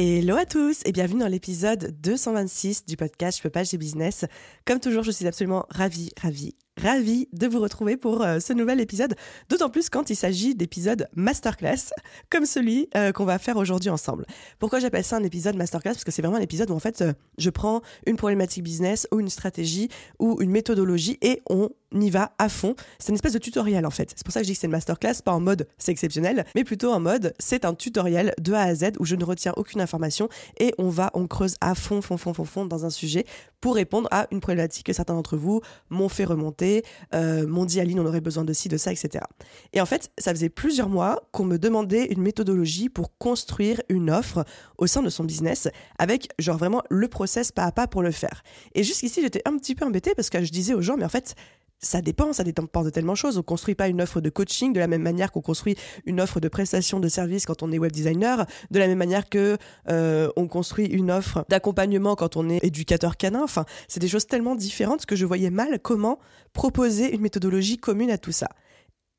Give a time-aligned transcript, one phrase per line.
[0.00, 4.26] Hello à tous et bienvenue dans l'épisode 226 du podcast Je peux pas, j'ai business.
[4.64, 8.80] Comme toujours, je suis absolument ravie, ravie, ravie de vous retrouver pour euh, ce nouvel
[8.80, 9.14] épisode,
[9.48, 11.92] d'autant plus quand il s'agit d'épisodes masterclass,
[12.30, 14.24] comme celui euh, qu'on va faire aujourd'hui ensemble.
[14.58, 15.92] Pourquoi j'appelle ça un épisode masterclass?
[15.92, 19.06] Parce que c'est vraiment un épisode où en fait euh, je prends une problématique business
[19.12, 19.88] ou une stratégie
[20.18, 22.74] ou une méthodologie et on y va à fond.
[22.98, 24.12] C'est une espèce de tutoriel en fait.
[24.14, 26.44] C'est pour ça que je dis que c'est une masterclass, pas en mode c'est exceptionnel,
[26.54, 29.52] mais plutôt en mode c'est un tutoriel de A à Z où je ne retiens
[29.56, 32.90] aucune information et on va, on creuse à fond, fond, fond, fond, fond dans un
[32.90, 33.24] sujet
[33.60, 36.67] pour répondre à une problématique que certains d'entre vous m'ont fait remonter,
[37.14, 39.24] euh, Aline, on aurait besoin de ci, de ça, etc.
[39.72, 44.10] Et en fait, ça faisait plusieurs mois qu'on me demandait une méthodologie pour construire une
[44.10, 44.44] offre
[44.78, 48.10] au sein de son business avec genre vraiment le process pas à pas pour le
[48.10, 48.42] faire.
[48.74, 51.10] Et jusqu'ici, j'étais un petit peu embêtée parce que je disais aux gens, mais en
[51.10, 51.34] fait,
[51.80, 53.38] ça dépend, ça dépend de tellement de choses.
[53.38, 55.76] On construit pas une offre de coaching de la même manière qu'on construit
[56.06, 59.28] une offre de prestation de service quand on est web designer, de la même manière
[59.28, 63.42] que euh, on construit une offre d'accompagnement quand on est éducateur canin.
[63.42, 66.18] Enfin, c'est des choses tellement différentes que je voyais mal comment
[66.52, 68.48] proposer une méthodologie commune à tout ça.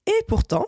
[0.06, 0.66] Et pourtant,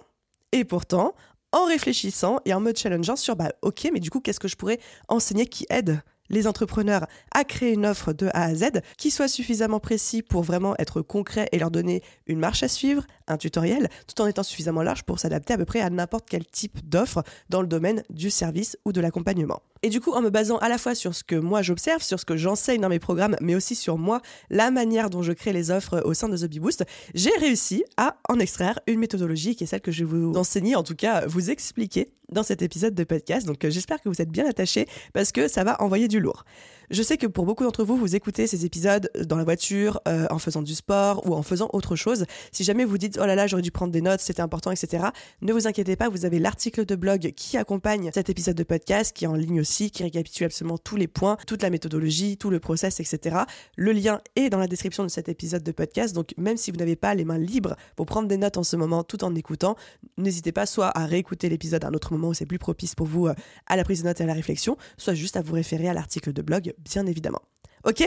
[0.52, 1.14] et pourtant,
[1.52, 4.56] en réfléchissant et en me challengeant sur bah ok, mais du coup, qu'est-ce que je
[4.56, 6.02] pourrais enseigner qui aide?
[6.32, 10.42] Les entrepreneurs à créer une offre de A à Z qui soit suffisamment précis pour
[10.44, 14.44] vraiment être concret et leur donner une marche à suivre, un tutoriel, tout en étant
[14.44, 18.04] suffisamment large pour s'adapter à peu près à n'importe quel type d'offre dans le domaine
[18.10, 19.62] du service ou de l'accompagnement.
[19.84, 22.20] Et du coup, en me basant à la fois sur ce que moi j'observe, sur
[22.20, 24.22] ce que j'enseigne dans mes programmes, mais aussi sur moi,
[24.52, 28.40] la manière dont je crée les offres au sein de The j'ai réussi à en
[28.40, 31.50] extraire une méthodologie qui est celle que je vais vous enseigner, en tout cas vous
[31.50, 33.46] expliquer dans cet épisode de podcast.
[33.48, 36.46] Donc euh, j'espère que vous êtes bien attachés parce que ça va envoyer du lourd.
[36.92, 40.28] Je sais que pour beaucoup d'entre vous, vous écoutez ces épisodes dans la voiture, euh,
[40.30, 42.26] en faisant du sport ou en faisant autre chose.
[42.52, 45.06] Si jamais vous dites oh là là, j'aurais dû prendre des notes, c'était important, etc.
[45.42, 49.16] Ne vous inquiétez pas, vous avez l'article de blog qui accompagne cet épisode de podcast,
[49.16, 52.50] qui est en ligne aussi, qui récapitule absolument tous les points, toute la méthodologie, tout
[52.50, 53.38] le process, etc.
[53.78, 56.14] Le lien est dans la description de cet épisode de podcast.
[56.14, 58.76] Donc même si vous n'avez pas les mains libres pour prendre des notes en ce
[58.76, 59.78] moment tout en écoutant,
[60.18, 63.08] n'hésitez pas soit à réécouter l'épisode à un autre moment où c'est plus propice pour
[63.08, 63.34] vous euh,
[63.68, 65.94] à la prise de notes et à la réflexion, soit juste à vous référer à
[65.94, 67.42] l'article de blog bien évidemment.
[67.86, 68.04] Ok?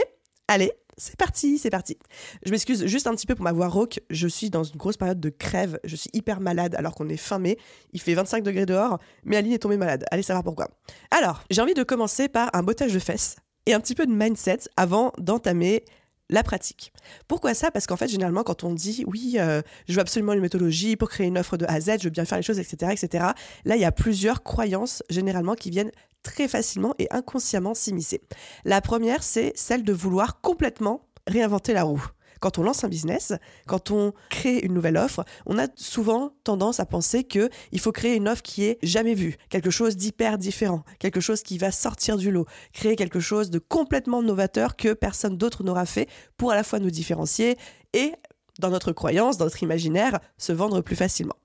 [0.47, 1.97] Allez, c'est parti, c'est parti.
[2.45, 3.99] Je m'excuse juste un petit peu pour ma voix rauque.
[4.09, 5.79] Je suis dans une grosse période de crève.
[5.83, 7.57] Je suis hyper malade alors qu'on est fin mai.
[7.91, 10.05] Il fait 25 degrés dehors, mais Aline est tombée malade.
[10.11, 10.69] Allez savoir pourquoi.
[11.11, 14.13] Alors, j'ai envie de commencer par un bottage de fesses et un petit peu de
[14.13, 15.83] mindset avant d'entamer
[16.29, 16.91] la pratique.
[17.27, 17.71] Pourquoi ça?
[17.71, 21.09] Parce qu'en fait, généralement, quand on dit oui, euh, je veux absolument une méthodologie pour
[21.09, 23.25] créer une offre de A à Z, je veux bien faire les choses, etc., etc.,
[23.65, 25.91] là, il y a plusieurs croyances généralement qui viennent
[26.23, 28.21] très facilement et inconsciemment s'immiscer.
[28.63, 32.05] La première, c'est celle de vouloir complètement réinventer la roue
[32.45, 33.33] quand on lance un business,
[33.65, 37.91] quand on crée une nouvelle offre, on a souvent tendance à penser que il faut
[37.91, 41.71] créer une offre qui est jamais vue, quelque chose d'hyper différent, quelque chose qui va
[41.71, 46.07] sortir du lot, créer quelque chose de complètement novateur que personne d'autre n'aura fait
[46.37, 47.57] pour à la fois nous différencier
[47.93, 48.13] et
[48.59, 51.37] dans notre croyance, dans notre imaginaire, se vendre plus facilement.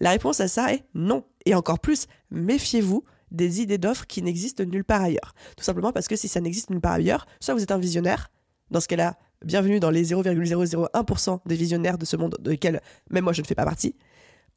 [0.00, 1.24] La réponse à ça est non.
[1.46, 5.32] Et encore plus, méfiez-vous des idées d'offres qui n'existent nulle part ailleurs.
[5.56, 8.30] Tout simplement parce que si ça n'existe nulle part ailleurs, soit vous êtes un visionnaire,
[8.70, 12.80] dans ce cas-là, bienvenue dans les 0,001% des visionnaires de ce monde de lequel
[13.10, 13.96] même moi je ne fais pas partie.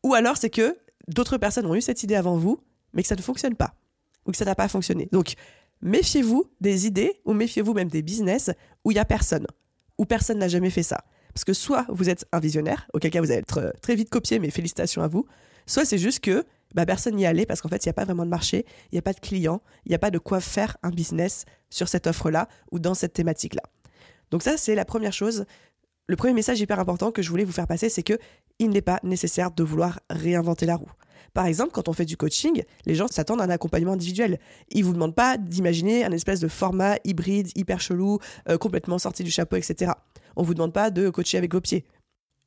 [0.04, 2.60] Ou alors c'est que d'autres personnes ont eu cette idée avant vous,
[2.94, 3.76] mais que ça ne fonctionne pas,
[4.26, 5.10] ou que ça n'a pas fonctionné.
[5.12, 5.34] Donc
[5.82, 8.52] méfiez-vous des idées, ou méfiez-vous même des business
[8.84, 9.48] où il n'y a personne,
[9.98, 11.04] où personne n'a jamais fait ça.
[11.34, 14.10] Parce que soit vous êtes un visionnaire, auquel cas vous allez être euh, très vite
[14.10, 15.26] copié, mais félicitations à vous,
[15.66, 18.06] soit c'est juste que bah, personne n'y allait parce qu'en fait, il n'y a pas
[18.06, 20.40] vraiment de marché, il n'y a pas de clients, il n'y a pas de quoi
[20.40, 23.64] faire un business sur cette offre-là ou dans cette thématique-là.
[24.32, 25.46] Donc ça, c'est la première chose.
[26.08, 28.18] Le premier message hyper important que je voulais vous faire passer, c'est que
[28.60, 30.92] il n'est pas nécessaire de vouloir réinventer la roue.
[31.34, 34.40] Par exemple, quand on fait du coaching, les gens s'attendent à un accompagnement individuel.
[34.70, 39.24] Ils vous demandent pas d'imaginer un espèce de format hybride, hyper chelou, euh, complètement sorti
[39.24, 39.92] du chapeau, etc.
[40.38, 41.84] On vous demande pas de coacher avec vos pieds.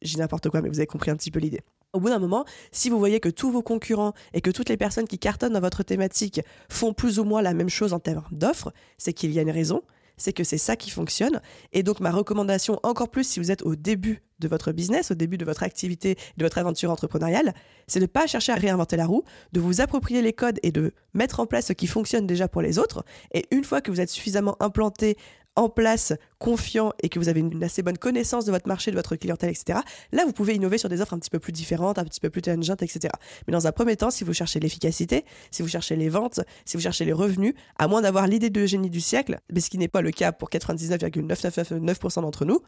[0.01, 1.61] J'ai n'importe quoi, mais vous avez compris un petit peu l'idée.
[1.93, 4.77] Au bout d'un moment, si vous voyez que tous vos concurrents et que toutes les
[4.77, 6.41] personnes qui cartonnent dans votre thématique
[6.71, 9.51] font plus ou moins la même chose en termes d'offres, c'est qu'il y a une
[9.51, 9.83] raison,
[10.19, 11.41] c'est que c'est ça qui fonctionne.
[11.73, 15.15] Et donc ma recommandation, encore plus si vous êtes au début de votre business, au
[15.15, 17.55] début de votre activité, de votre aventure entrepreneuriale,
[17.87, 20.71] c'est de ne pas chercher à réinventer la roue, de vous approprier les codes et
[20.71, 23.05] de mettre en place ce qui fonctionne déjà pour les autres.
[23.33, 25.17] Et une fois que vous êtes suffisamment implanté,
[25.59, 28.97] en place, confiant et que vous avez une assez bonne connaissance de votre marché, de
[28.97, 29.81] votre clientèle, etc.,
[30.13, 32.31] là, vous pouvez innover sur des offres un petit peu plus différentes, un petit peu
[32.31, 33.13] plus challengeantes, etc.
[33.47, 36.77] Mais dans un premier temps, si vous cherchez l'efficacité, si vous cherchez les ventes, si
[36.77, 39.79] vous cherchez les revenus, à moins d'avoir l'idée de génie du siècle, mais ce qui
[39.79, 42.61] n'est pas le cas pour 99,999% d'entre nous,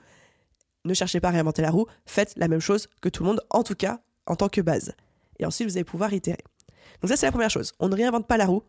[0.85, 3.41] ne cherchez pas à réinventer la roue, faites la même chose que tout le monde,
[3.51, 4.95] en tout cas en tant que base.
[5.39, 6.43] Et ensuite, vous allez pouvoir itérer.
[7.03, 7.73] Donc ça, c'est la première chose.
[7.79, 8.65] On ne réinvente pas la roue,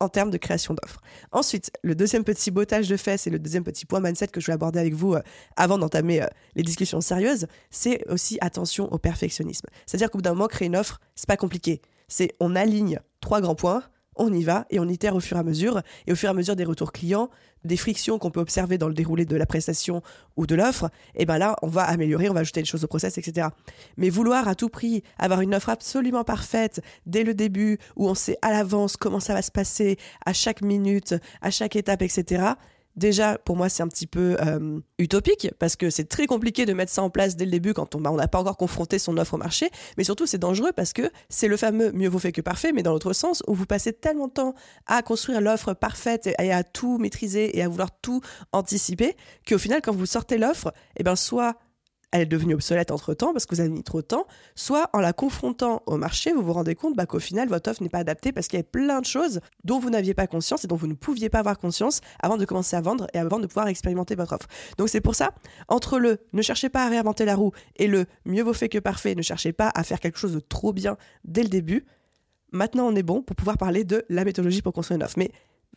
[0.00, 1.00] en termes de création d'offres.
[1.32, 4.46] Ensuite, le deuxième petit bottage de fesses et le deuxième petit point mindset que je
[4.46, 5.22] vais aborder avec vous euh,
[5.56, 6.26] avant d'entamer euh,
[6.56, 9.66] les discussions sérieuses, c'est aussi attention au perfectionnisme.
[9.86, 11.80] C'est-à-dire qu'au bout d'un moment, créer une offre, c'est pas compliqué.
[12.08, 13.82] C'est on aligne trois grands points,
[14.16, 15.82] on y va et on itère au fur et à mesure.
[16.06, 17.30] Et au fur et à mesure des retours clients,
[17.64, 20.02] des frictions qu'on peut observer dans le déroulé de la prestation
[20.36, 22.84] ou de l'offre, et eh ben là, on va améliorer, on va ajouter des choses
[22.84, 23.48] au process, etc.
[23.96, 28.14] Mais vouloir à tout prix avoir une offre absolument parfaite dès le début, où on
[28.14, 32.54] sait à l'avance comment ça va se passer, à chaque minute, à chaque étape, etc.,
[32.96, 36.72] Déjà, pour moi, c'est un petit peu euh, utopique parce que c'est très compliqué de
[36.72, 39.16] mettre ça en place dès le début quand on bah, n'a pas encore confronté son
[39.16, 39.68] offre au marché.
[39.98, 42.84] Mais surtout, c'est dangereux parce que c'est le fameux mieux vaut fait que parfait, mais
[42.84, 44.54] dans l'autre sens où vous passez tellement de temps
[44.86, 48.20] à construire l'offre parfaite et à tout maîtriser et à vouloir tout
[48.52, 51.56] anticiper qu'au final, quand vous sortez l'offre, eh ben soit
[52.14, 54.88] elle est devenue obsolète entre temps parce que vous avez mis trop de temps, soit
[54.92, 57.88] en la confrontant au marché, vous vous rendez compte bah, qu'au final, votre offre n'est
[57.88, 60.68] pas adaptée parce qu'il y a plein de choses dont vous n'aviez pas conscience et
[60.68, 63.48] dont vous ne pouviez pas avoir conscience avant de commencer à vendre et avant de
[63.48, 64.46] pouvoir expérimenter votre offre.
[64.78, 65.34] Donc c'est pour ça,
[65.66, 68.78] entre le ne cherchez pas à réinventer la roue et le mieux vaut fait que
[68.78, 71.84] parfait, ne cherchez pas à faire quelque chose de trop bien dès le début,
[72.52, 75.18] maintenant on est bon pour pouvoir parler de la méthodologie pour construire une offre.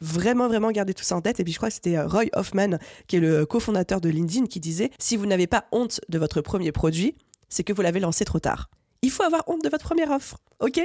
[0.01, 1.39] Vraiment, vraiment garder tout ça en tête.
[1.39, 2.77] Et puis je crois que c'était euh, Roy Hoffman,
[3.07, 6.41] qui est le cofondateur de LinkedIn, qui disait, si vous n'avez pas honte de votre
[6.41, 7.15] premier produit,
[7.49, 8.69] c'est que vous l'avez lancé trop tard.
[9.01, 10.81] Il faut avoir honte de votre première offre, ok?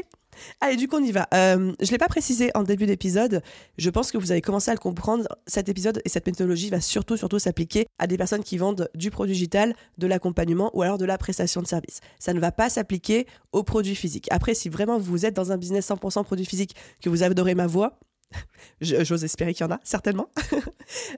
[0.61, 1.29] Allez, du coup, on y va.
[1.35, 3.43] Euh, je ne l'ai pas précisé en début d'épisode.
[3.79, 5.27] Je pense que vous avez commencé à le comprendre.
[5.47, 9.11] Cet épisode et cette méthodologie va surtout, surtout s'appliquer à des personnes qui vendent du
[9.11, 12.01] produit digital, de l'accompagnement ou alors de la prestation de service.
[12.19, 14.29] Ça ne va pas s'appliquer aux produits physiques.
[14.31, 17.67] Après, si vraiment vous êtes dans un business 100% produit physique, que vous adorez ma
[17.67, 17.99] voix,
[18.81, 20.29] J'ose espérer qu'il y en a, certainement.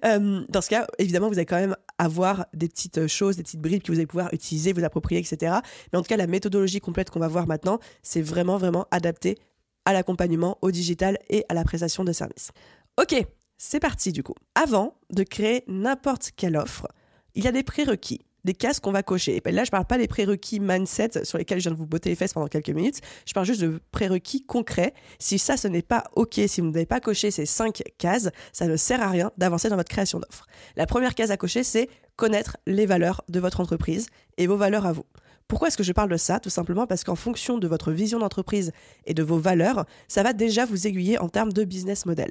[0.04, 3.60] Euh, dans ce cas, évidemment, vous allez quand même avoir des petites choses, des petites
[3.60, 5.56] bribes que vous allez pouvoir utiliser, vous approprier, etc.
[5.92, 9.36] Mais en tout cas, la méthodologie complète qu'on va voir maintenant, c'est vraiment, vraiment adapté
[9.84, 12.52] à l'accompagnement, au digital et à la prestation de services.
[13.00, 13.16] Ok,
[13.58, 14.34] c'est parti du coup.
[14.54, 16.86] Avant de créer n'importe quelle offre,
[17.34, 19.42] il y a des prérequis des cases qu'on va cocher.
[19.44, 22.10] Et là, je parle pas des prérequis mindset sur lesquels je viens de vous botter
[22.10, 23.00] les fesses pendant quelques minutes.
[23.26, 24.94] Je parle juste de prérequis concrets.
[25.18, 28.66] Si ça, ce n'est pas OK, si vous n'avez pas coché ces cinq cases, ça
[28.66, 30.46] ne sert à rien d'avancer dans votre création d'offres.
[30.76, 34.06] La première case à cocher, c'est connaître les valeurs de votre entreprise
[34.36, 35.04] et vos valeurs à vous.
[35.48, 36.40] Pourquoi est-ce que je parle de ça?
[36.40, 38.72] Tout simplement parce qu'en fonction de votre vision d'entreprise
[39.04, 42.30] et de vos valeurs, ça va déjà vous aiguiller en termes de business model.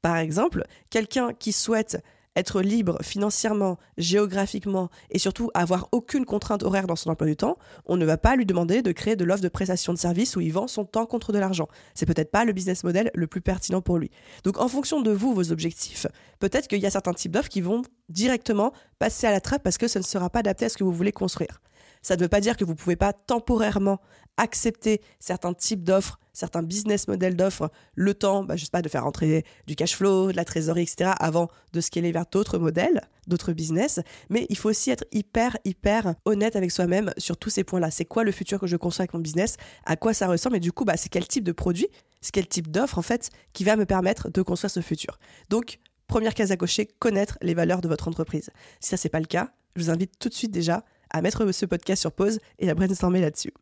[0.00, 2.02] Par exemple, quelqu'un qui souhaite
[2.36, 7.58] être libre financièrement, géographiquement et surtout avoir aucune contrainte horaire dans son emploi du temps,
[7.86, 10.40] on ne va pas lui demander de créer de l'offre de prestation de service où
[10.40, 11.68] il vend son temps contre de l'argent.
[11.94, 14.10] C'est peut-être pas le business model le plus pertinent pour lui.
[14.44, 16.06] Donc en fonction de vous, vos objectifs,
[16.38, 19.78] peut-être qu'il y a certains types d'offres qui vont directement passer à la trappe parce
[19.78, 21.60] que ça ne sera pas adapté à ce que vous voulez construire.
[22.02, 24.00] Ça ne veut pas dire que vous ne pouvez pas temporairement
[24.36, 28.88] accepter certains types d'offres, certains business models d'offres, le temps, bah, je sais pas, de
[28.88, 33.02] faire entrer du cash flow, de la trésorerie, etc., avant de scaler vers d'autres modèles,
[33.26, 34.00] d'autres business.
[34.30, 37.90] Mais il faut aussi être hyper, hyper honnête avec soi-même sur tous ces points-là.
[37.90, 39.56] C'est quoi le futur que je construis avec mon business?
[39.84, 40.56] À quoi ça ressemble?
[40.56, 41.88] Et du coup, bah, c'est quel type de produit,
[42.20, 45.18] c'est quel type d'offre, en fait, qui va me permettre de construire ce futur?
[45.50, 48.50] Donc, première case à cocher, connaître les valeurs de votre entreprise.
[48.80, 51.50] Si ça, c'est pas le cas, je vous invite tout de suite déjà à mettre
[51.52, 53.52] ce podcast sur pause et à brainstormer là-dessus.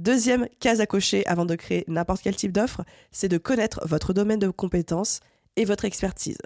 [0.00, 4.14] Deuxième case à cocher avant de créer n'importe quel type d'offre, c'est de connaître votre
[4.14, 5.20] domaine de compétences
[5.56, 6.38] et votre expertise.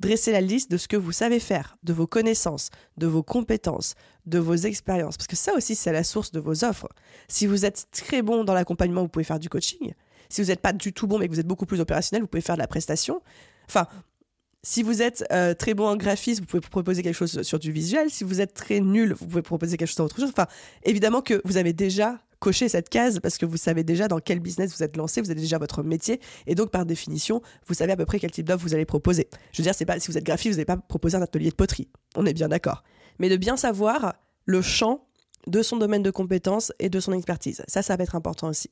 [0.00, 3.94] Dressez la liste de ce que vous savez faire, de vos connaissances, de vos compétences,
[4.26, 6.90] de vos expériences, parce que ça aussi c'est la source de vos offres.
[7.26, 9.94] Si vous êtes très bon dans l'accompagnement, vous pouvez faire du coaching.
[10.28, 12.28] Si vous n'êtes pas du tout bon mais que vous êtes beaucoup plus opérationnel, vous
[12.28, 13.22] pouvez faire de la prestation.
[13.66, 13.86] Enfin,
[14.62, 17.72] si vous êtes euh, très bon en graphisme, vous pouvez proposer quelque chose sur du
[17.72, 18.10] visuel.
[18.10, 20.28] Si vous êtes très nul, vous pouvez proposer quelque chose dans autre chose.
[20.28, 20.48] Enfin,
[20.82, 24.40] évidemment que vous avez déjà coché cette case parce que vous savez déjà dans quel
[24.40, 27.92] business vous êtes lancé, vous avez déjà votre métier et donc par définition, vous savez
[27.92, 29.28] à peu près quel type d'offre vous allez proposer.
[29.52, 31.50] Je veux dire, c'est pas si vous êtes graphiste, vous n'allez pas proposer un atelier
[31.50, 31.88] de poterie.
[32.16, 32.82] On est bien d'accord.
[33.18, 34.14] Mais de bien savoir
[34.46, 35.06] le champ
[35.46, 37.62] de son domaine de compétences et de son expertise.
[37.68, 38.68] Ça, ça va être important aussi.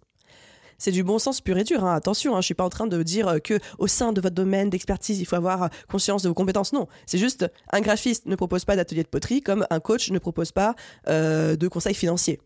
[0.78, 1.84] c'est du bon sens pur et dur.
[1.84, 1.94] hein.
[1.94, 4.70] Attention, hein, je suis pas en train de dire que au sein de votre domaine
[4.70, 6.72] d'expertise, il faut avoir conscience de vos compétences.
[6.72, 10.18] Non, c'est juste un graphiste ne propose pas d'atelier de poterie comme un coach ne
[10.18, 10.74] propose pas
[11.08, 12.38] euh, de conseils financiers,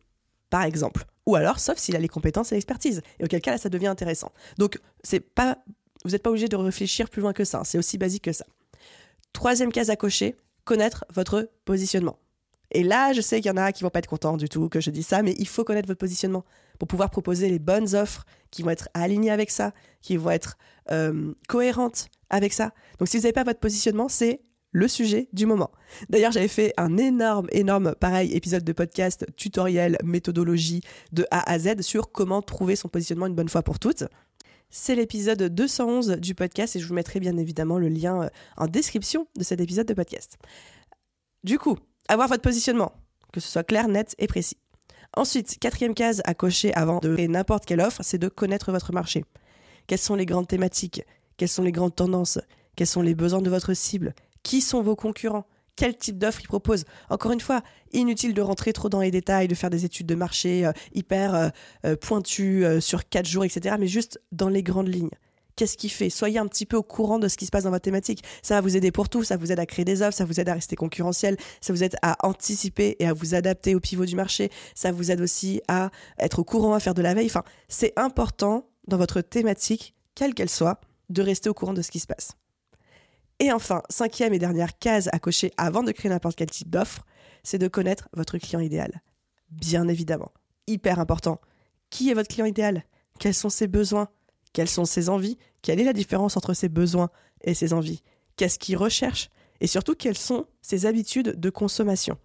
[0.53, 1.07] par exemple.
[1.25, 3.01] Ou alors, sauf s'il a les compétences et l'expertise.
[3.19, 4.33] Et auquel cas, là, ça devient intéressant.
[4.59, 5.57] Donc, c'est pas,
[6.05, 7.63] vous n'êtes pas obligé de réfléchir plus loin que ça.
[7.65, 8.45] C'est aussi basique que ça.
[9.33, 12.19] Troisième case à cocher, connaître votre positionnement.
[12.71, 14.69] Et là, je sais qu'il y en a qui vont pas être contents du tout
[14.69, 16.45] que je dise ça, mais il faut connaître votre positionnement
[16.79, 20.59] pour pouvoir proposer les bonnes offres qui vont être alignées avec ça, qui vont être
[20.91, 22.75] euh, cohérentes avec ça.
[22.99, 24.43] Donc, si vous n'avez pas votre positionnement, c'est
[24.73, 25.71] le sujet du moment.
[26.09, 30.81] D'ailleurs, j'avais fait un énorme, énorme, pareil, épisode de podcast, tutoriel, méthodologie
[31.13, 34.05] de A à Z sur comment trouver son positionnement une bonne fois pour toutes.
[34.71, 38.67] C'est l'épisode 211 du podcast et je vous mettrai bien évidemment le lien euh, en
[38.67, 40.39] description de cet épisode de podcast.
[41.45, 41.77] Du coup,
[42.09, 42.93] avoir votre positionnement,
[43.35, 44.57] que ce soit clair, net et précis.
[45.15, 48.95] Ensuite, quatrième case à cocher avant de créer n'importe quelle offre, c'est de connaître votre
[48.95, 49.27] marché.
[49.87, 51.03] Quelles sont les grandes thématiques?
[51.37, 52.39] Quelles sont les grandes tendances?
[52.75, 54.15] Quels sont les besoins de votre cible?
[54.43, 55.47] Qui sont vos concurrents?
[55.77, 56.85] Quel type d'offre ils proposent?
[57.09, 60.15] Encore une fois, inutile de rentrer trop dans les détails, de faire des études de
[60.15, 61.49] marché euh, hyper euh,
[61.87, 63.77] euh, pointues sur 4 jours, etc.
[63.79, 65.11] Mais juste dans les grandes lignes.
[65.57, 66.09] Qu'est-ce qui fait?
[66.09, 68.25] Soyez un petit peu au courant de ce qui se passe dans votre thématique.
[68.43, 69.23] Ça va vous aider pour tout.
[69.23, 71.85] Ça vous aide à créer des offres, ça vous aide à rester concurrentiel, ça vous
[71.85, 74.51] aide à anticiper et à vous adapter au pivot du marché.
[74.75, 77.27] Ça vous aide aussi à être au courant, à faire de la veille.
[77.27, 80.81] Enfin, c'est important dans votre thématique, quelle qu'elle soit,
[81.11, 82.33] de rester au courant de ce qui se passe.
[83.43, 87.05] Et enfin, cinquième et dernière case à cocher avant de créer n'importe quel type d'offre,
[87.43, 89.03] c'est de connaître votre client idéal.
[89.51, 90.31] Bien évidemment.
[90.69, 91.41] Hyper important.
[91.91, 92.85] Qui est votre client idéal?
[93.19, 94.07] Quels sont ses besoins?
[94.53, 95.39] Quelles sont ses envies?
[95.61, 98.05] Quelle est la différence entre ses besoins et ses envies?
[98.37, 99.29] Qu'est-ce qu'il recherche?
[99.61, 102.19] Et surtout, quelles sont ses habitudes de consommation?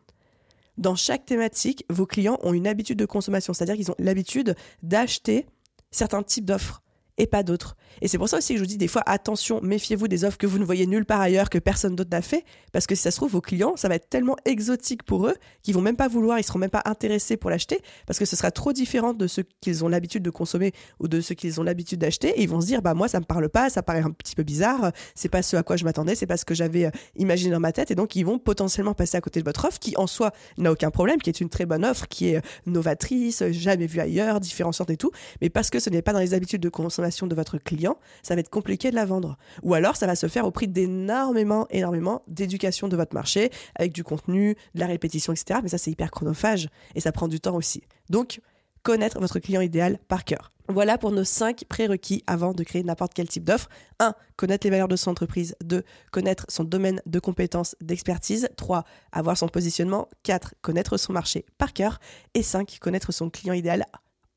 [0.77, 5.47] Dans chaque thématique, vos clients ont une habitude de consommation, c'est-à-dire qu'ils ont l'habitude d'acheter
[5.89, 6.83] certains types d'offres
[7.17, 7.75] et pas d'autres.
[8.01, 10.37] Et c'est pour ça aussi que je vous dis des fois, attention, méfiez-vous des offres
[10.37, 13.01] que vous ne voyez nulle part ailleurs, que personne d'autre n'a fait, parce que si
[13.01, 15.95] ça se trouve, vos clients, ça va être tellement exotique pour eux qu'ils vont même
[15.95, 19.13] pas vouloir, ils seront même pas intéressés pour l'acheter, parce que ce sera trop différent
[19.13, 22.43] de ce qu'ils ont l'habitude de consommer ou de ce qu'ils ont l'habitude d'acheter, et
[22.43, 24.43] ils vont se dire, bah moi, ça me parle pas, ça paraît un petit peu
[24.43, 27.51] bizarre, c'est pas ce à quoi je m'attendais, c'est pas ce que j'avais euh, imaginé
[27.51, 29.95] dans ma tête, et donc ils vont potentiellement passer à côté de votre offre, qui
[29.97, 33.43] en soi n'a aucun problème, qui est une très bonne offre, qui est euh, novatrice,
[33.51, 36.61] jamais vue ailleurs, différenciante et tout, mais parce que ce n'est pas dans les habitudes
[36.61, 39.37] de consommation de votre client, ça va être compliqué de la vendre.
[39.63, 43.93] Ou alors, ça va se faire au prix d'énormément, énormément d'éducation de votre marché, avec
[43.93, 45.59] du contenu, de la répétition, etc.
[45.63, 47.83] Mais ça, c'est hyper chronophage et ça prend du temps aussi.
[48.09, 48.41] Donc,
[48.83, 50.51] connaître votre client idéal par cœur.
[50.69, 53.69] Voilà pour nos cinq prérequis avant de créer n'importe quel type d'offre.
[53.99, 54.13] 1.
[54.35, 55.55] Connaître les valeurs de son entreprise.
[55.63, 55.83] 2.
[56.11, 58.49] Connaître son domaine de compétences, d'expertise.
[58.57, 58.83] 3.
[59.13, 60.09] Avoir son positionnement.
[60.23, 60.55] 4.
[60.61, 61.99] Connaître son marché par cœur.
[62.33, 62.79] Et 5.
[62.81, 63.85] Connaître son client idéal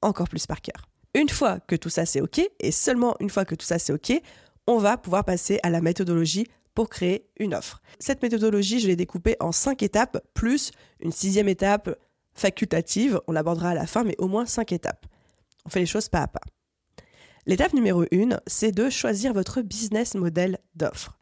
[0.03, 0.89] encore plus par cœur.
[1.14, 3.93] Une fois que tout ça c'est OK, et seulement une fois que tout ça c'est
[3.93, 4.12] OK,
[4.67, 7.83] on va pouvoir passer à la méthodologie pour créer une offre.
[7.99, 11.90] Cette méthodologie, je l'ai découpée en cinq étapes, plus une sixième étape
[12.35, 15.07] facultative, on l'abordera à la fin, mais au moins cinq étapes.
[15.67, 16.40] On fait les choses pas à pas.
[17.47, 21.19] L'étape numéro une, c'est de choisir votre business model d'offre.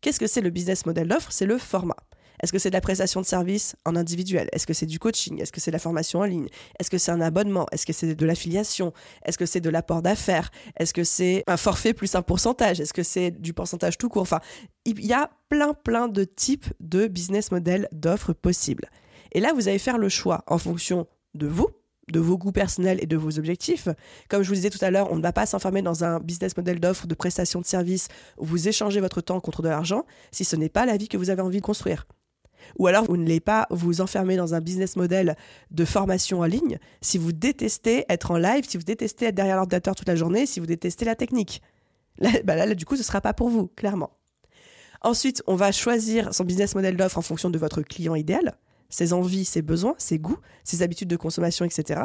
[0.00, 1.32] Qu'est-ce que c'est le business model d'offre?
[1.32, 1.96] C'est le format.
[2.42, 4.48] Est-ce que c'est de la prestation de service en individuel?
[4.52, 5.40] Est-ce que c'est du coaching?
[5.40, 6.48] Est-ce que c'est de la formation en ligne?
[6.78, 7.66] Est-ce que c'est un abonnement?
[7.72, 8.92] Est-ce que c'est de l'affiliation?
[9.24, 10.50] Est-ce que c'est de l'apport d'affaires?
[10.78, 12.80] Est-ce que c'est un forfait plus un pourcentage?
[12.80, 14.22] Est-ce que c'est du pourcentage tout court?
[14.22, 14.40] Enfin,
[14.84, 18.88] il y a plein plein de types de business model d'offres possibles.
[19.32, 21.68] Et là, vous allez faire le choix en fonction de vous,
[22.10, 23.88] de vos goûts personnels et de vos objectifs.
[24.28, 26.56] Comme je vous disais tout à l'heure, on ne va pas s'enfermer dans un business
[26.56, 30.44] model d'offre de prestation de service où vous échangez votre temps contre de l'argent si
[30.44, 32.06] ce n'est pas la vie que vous avez envie de construire.
[32.78, 35.36] Ou alors, vous ne l'êtes pas vous enfermer dans un business model
[35.70, 39.56] de formation en ligne si vous détestez être en live, si vous détestez être derrière
[39.56, 41.62] l'ordinateur toute la journée, si vous détestez la technique.
[42.18, 44.10] Là, bah là, là, du coup, ce ne sera pas pour vous, clairement.
[45.02, 48.56] Ensuite, on va choisir son business model d'offre en fonction de votre client idéal,
[48.90, 52.02] ses envies, ses besoins, ses goûts, ses habitudes de consommation, etc.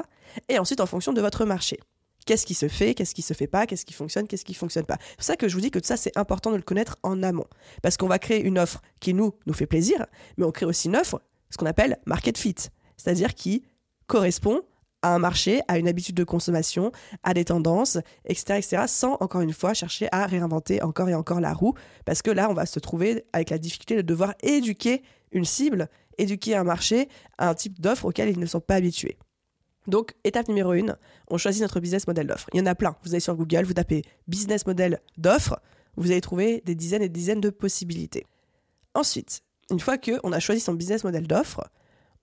[0.48, 1.80] Et ensuite, en fonction de votre marché.
[2.26, 4.86] Qu'est-ce qui se fait, qu'est-ce qui se fait pas, qu'est-ce qui fonctionne, qu'est-ce qui fonctionne
[4.86, 4.98] pas.
[5.10, 7.22] C'est pour ça que je vous dis que ça, c'est important de le connaître en
[7.22, 7.46] amont.
[7.84, 10.06] Parce qu'on va créer une offre qui, nous, nous fait plaisir,
[10.38, 12.56] mais on crée aussi une offre, ce qu'on appelle market fit.
[12.98, 13.64] C'est-à-dire qui
[14.08, 14.62] correspond
[15.02, 16.92] à un marché, à une habitude de consommation,
[17.22, 21.40] à des tendances, etc., etc., sans, encore une fois, chercher à réinventer encore et encore
[21.40, 21.76] la roue.
[22.06, 25.90] Parce que là, on va se trouver avec la difficulté de devoir éduquer une cible,
[26.18, 29.20] éduquer un marché à un type d'offre auquel ils ne sont pas habitués.
[29.88, 30.98] Donc, étape numéro une,
[31.30, 32.50] on choisit notre business model d'offre.
[32.54, 32.96] Il y en a plein.
[33.04, 35.60] Vous allez sur Google, vous tapez business model d'offre,
[35.96, 38.26] vous allez trouver des dizaines et dizaines de possibilités.
[38.94, 41.70] Ensuite, une fois qu'on a choisi son business model d'offre,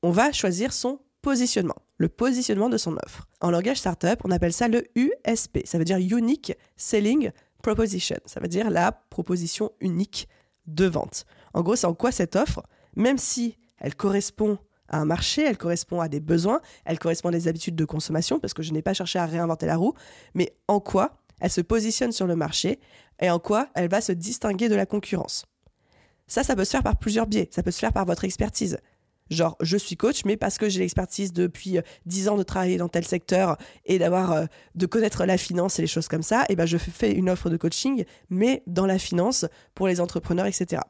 [0.02, 1.76] on va choisir son positionnement.
[1.98, 3.28] le positionnement de son offre.
[3.40, 7.30] En langage startup, on appelle ça le USP, ça veut dire Unique Selling
[7.62, 10.28] Proposition, ça veut dire la proposition unique
[10.66, 11.26] de vente.
[11.54, 12.64] En gros, c'est en quoi cette offre,
[12.96, 14.58] même si elle correspond
[14.92, 18.54] un marché, elle correspond à des besoins, elle correspond à des habitudes de consommation, parce
[18.54, 19.94] que je n'ai pas cherché à réinventer la roue,
[20.34, 22.78] mais en quoi elle se positionne sur le marché
[23.20, 25.44] et en quoi elle va se distinguer de la concurrence?
[26.28, 27.48] Ça, ça peut se faire par plusieurs biais.
[27.50, 28.78] Ça peut se faire par votre expertise.
[29.28, 32.76] Genre, je suis coach, mais parce que j'ai l'expertise depuis 10 euh, ans de travailler
[32.76, 33.56] dans tel secteur
[33.86, 34.44] et d'avoir, euh,
[34.74, 37.30] de connaître la finance et les choses comme ça, et eh ben je fais une
[37.30, 40.82] offre de coaching, mais dans la finance pour les entrepreneurs, etc.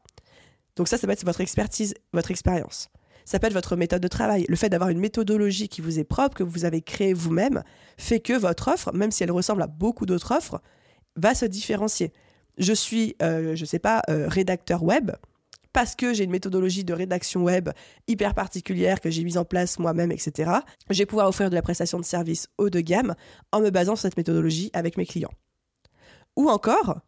[0.77, 2.91] Donc ça, ça peut être votre expertise, votre expérience.
[3.25, 4.45] Ça peut être votre méthode de travail.
[4.49, 7.63] Le fait d'avoir une méthodologie qui vous est propre, que vous avez créée vous-même,
[7.97, 10.61] fait que votre offre, même si elle ressemble à beaucoup d'autres offres,
[11.17, 12.13] va se différencier.
[12.59, 15.13] Je suis, euh, je ne sais pas, euh, rédacteur web
[15.73, 17.71] parce que j'ai une méthodologie de rédaction web
[18.07, 20.51] hyper particulière que j'ai mise en place moi-même, etc.
[20.91, 23.15] Je vais pouvoir offrir de la prestation de service haut de gamme
[23.53, 25.33] en me basant sur cette méthodologie avec mes clients.
[26.37, 27.01] Ou encore,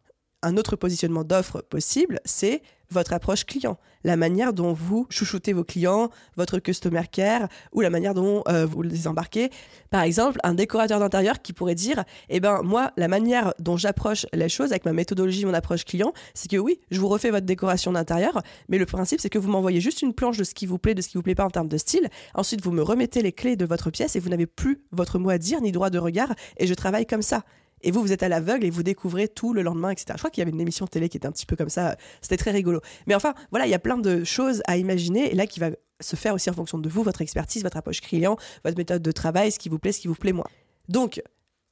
[0.42, 5.64] un autre positionnement d'offre possible, c'est votre approche client, la manière dont vous chouchoutez vos
[5.64, 9.50] clients, votre customer care ou la manière dont euh, vous les embarquez.
[9.90, 14.26] Par exemple, un décorateur d'intérieur qui pourrait dire "Eh ben moi, la manière dont j'approche
[14.32, 17.46] les choses avec ma méthodologie, mon approche client, c'est que oui, je vous refais votre
[17.46, 20.66] décoration d'intérieur, mais le principe c'est que vous m'envoyez juste une planche de ce qui
[20.66, 22.08] vous plaît, de ce qui vous plaît pas en termes de style.
[22.34, 25.30] Ensuite, vous me remettez les clés de votre pièce et vous n'avez plus votre mot
[25.30, 27.44] à dire ni droit de regard et je travaille comme ça."
[27.84, 30.06] Et vous, vous êtes à l'aveugle et vous découvrez tout le lendemain, etc.
[30.14, 31.96] Je crois qu'il y avait une émission télé qui était un petit peu comme ça.
[32.20, 32.80] C'était très rigolo.
[33.06, 35.70] Mais enfin, voilà, il y a plein de choses à imaginer et là qui va
[36.00, 39.12] se faire aussi en fonction de vous, votre expertise, votre approche client, votre méthode de
[39.12, 40.46] travail, ce qui vous plaît, ce qui vous plaît moins.
[40.88, 41.22] Donc,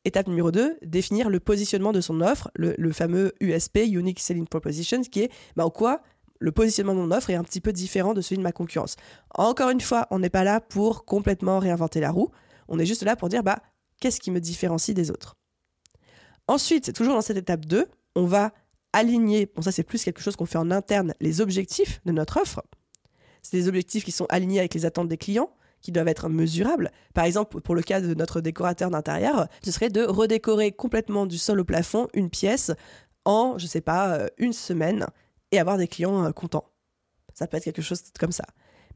[0.05, 5.03] étape numéro 2, définir le positionnement de son offre, le, fameux USP, Unique Selling Proposition,
[5.03, 6.03] qui est bah, en quoi
[6.39, 8.97] le positionnement de mon offre est un petit peu différent de celui de ma concurrence.
[9.37, 12.33] Encore une fois, on n'est pas là pour complètement réinventer la roue.
[12.67, 13.61] On est juste là pour dire bah,
[14.01, 15.37] qu'est-ce qui me différencie des autres?
[16.49, 18.53] Ensuite, toujours dans cette étape 2, on va
[18.93, 22.41] aligner, bon ça c'est plus quelque chose qu'on fait en interne, les objectifs de notre
[22.41, 22.63] offre.
[23.43, 26.93] C'est des objectifs qui sont alignés avec les attentes des clients, qui doivent être mesurables.
[27.13, 31.39] Par exemple, pour le cas de notre décorateur d'intérieur, ce serait de redécorer complètement du
[31.39, 32.71] sol au plafond une pièce
[33.25, 35.07] en, je sais pas, euh, une semaine
[35.51, 36.71] et avoir des clients euh, contents.
[37.35, 38.45] Ça peut être quelque chose comme ça.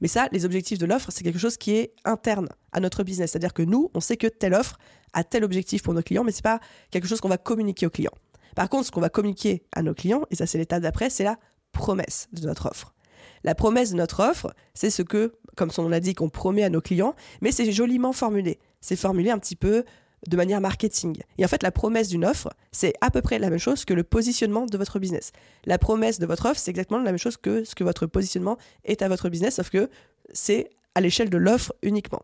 [0.01, 3.33] Mais ça, les objectifs de l'offre, c'est quelque chose qui est interne à notre business.
[3.33, 4.79] C'est-à-dire que nous, on sait que telle offre
[5.16, 7.87] a tel objectif pour nos clients, mais ce n'est pas quelque chose qu'on va communiquer
[7.87, 8.14] aux clients.
[8.55, 11.24] Par contre, ce qu'on va communiquer à nos clients, et ça c'est l'étape d'après, c'est
[11.24, 11.38] la
[11.72, 12.94] promesse de notre offre.
[13.42, 16.70] La promesse de notre offre, c'est ce que, comme son nom l'indique, on promet à
[16.70, 18.59] nos clients, mais c'est joliment formulé.
[18.81, 19.85] C'est formulé un petit peu
[20.29, 21.18] de manière marketing.
[21.38, 23.94] Et en fait, la promesse d'une offre, c'est à peu près la même chose que
[23.94, 25.33] le positionnement de votre business.
[25.64, 28.59] La promesse de votre offre, c'est exactement la même chose que ce que votre positionnement
[28.85, 29.88] est à votre business, sauf que
[30.33, 32.22] c'est à l'échelle de l'offre uniquement.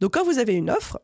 [0.00, 0.98] Donc quand vous avez une offre,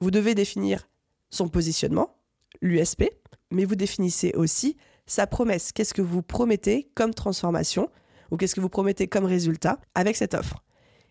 [0.00, 0.88] vous devez définir
[1.30, 2.16] son positionnement,
[2.60, 3.04] l'USP,
[3.50, 5.72] mais vous définissez aussi sa promesse.
[5.72, 7.90] Qu'est-ce que vous promettez comme transformation
[8.30, 10.64] ou qu'est-ce que vous promettez comme résultat avec cette offre?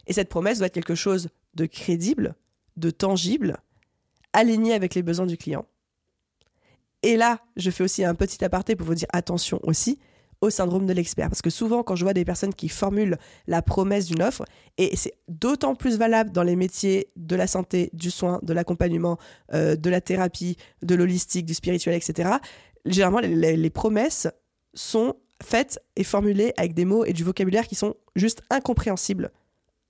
[0.07, 2.35] Et cette promesse doit être quelque chose de crédible,
[2.77, 3.57] de tangible,
[4.33, 5.65] aligné avec les besoins du client.
[7.03, 9.99] Et là, je fais aussi un petit aparté pour vous dire attention aussi
[10.41, 11.29] au syndrome de l'expert.
[11.29, 14.45] Parce que souvent, quand je vois des personnes qui formulent la promesse d'une offre,
[14.77, 19.17] et c'est d'autant plus valable dans les métiers de la santé, du soin, de l'accompagnement,
[19.53, 22.29] euh, de la thérapie, de l'holistique, du spirituel, etc.,
[22.85, 24.27] généralement, les promesses
[24.73, 29.31] sont faites et formulées avec des mots et du vocabulaire qui sont juste incompréhensibles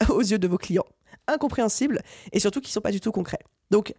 [0.10, 0.86] aux yeux de vos clients.
[1.28, 3.40] Incompréhensibles et surtout qui ne sont pas du tout concrets.
[3.72, 3.94] Donc,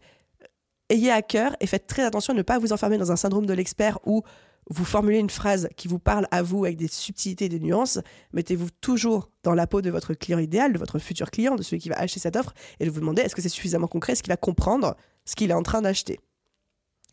[0.89, 3.47] ayez à cœur et faites très attention à ne pas vous enfermer dans un syndrome
[3.47, 4.23] de l'expert où
[4.71, 7.99] vous formulez une phrase qui vous parle à vous avec des subtilités, des nuances.
[8.33, 11.81] Mettez-vous toujours dans la peau de votre client idéal, de votre futur client, de celui
[11.81, 14.23] qui va acheter cette offre, et de vous demander est-ce que c'est suffisamment concret, est-ce
[14.23, 16.21] qu'il va comprendre ce qu'il est en train d'acheter?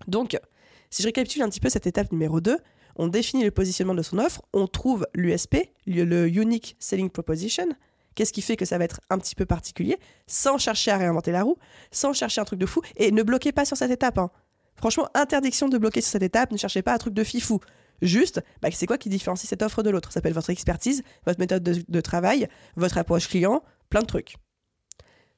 [0.08, 0.38] Donc,
[0.92, 2.58] si je récapitule un petit peu cette étape numéro 2,
[2.96, 7.68] on définit le positionnement de son offre, on trouve l'USP, le Unique Selling Proposition,
[8.18, 11.32] Qu'est-ce qui fait que ça va être un petit peu particulier, sans chercher à réinventer
[11.32, 11.56] la roue,
[11.92, 14.18] sans chercher un truc de fou, et ne bloquez pas sur cette étape.
[14.18, 14.32] Hein.
[14.78, 17.60] Franchement, interdiction de bloquer sur cette étape, ne cherchez pas un truc de fifou.
[18.02, 20.10] Juste, bah, c'est quoi qui différencie cette offre de l'autre?
[20.10, 24.36] Ça s'appelle votre expertise, votre méthode de, travail, votre approche client, plein de trucs.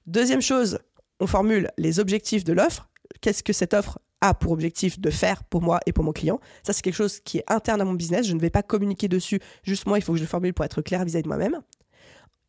[0.08, 0.80] Deuxième chose,
[1.19, 2.89] on formule les objectifs de l'offre.
[3.21, 6.39] Qu'est-ce que cette offre a pour objectif de faire pour moi et pour mon client?
[6.63, 8.28] Ça, c'est quelque chose qui est interne à mon business.
[8.28, 9.39] Je ne vais pas communiquer dessus.
[9.63, 11.62] Juste moi, il faut que je le formule pour être clair vis-à-vis de moi-même.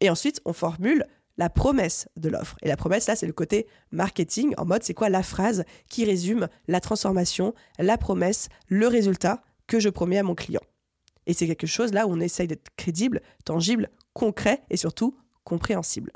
[0.01, 1.05] Et ensuite, on formule
[1.39, 2.57] la promesse de l'offre.
[2.63, 6.05] Et la promesse, là, c'est le côté marketing, en mode, c'est quoi la phrase qui
[6.05, 10.61] résume la transformation, la promesse, le résultat que je promets à mon client.
[11.27, 16.13] Et c'est quelque chose là où on essaye d'être crédible, tangible, concret et surtout compréhensible.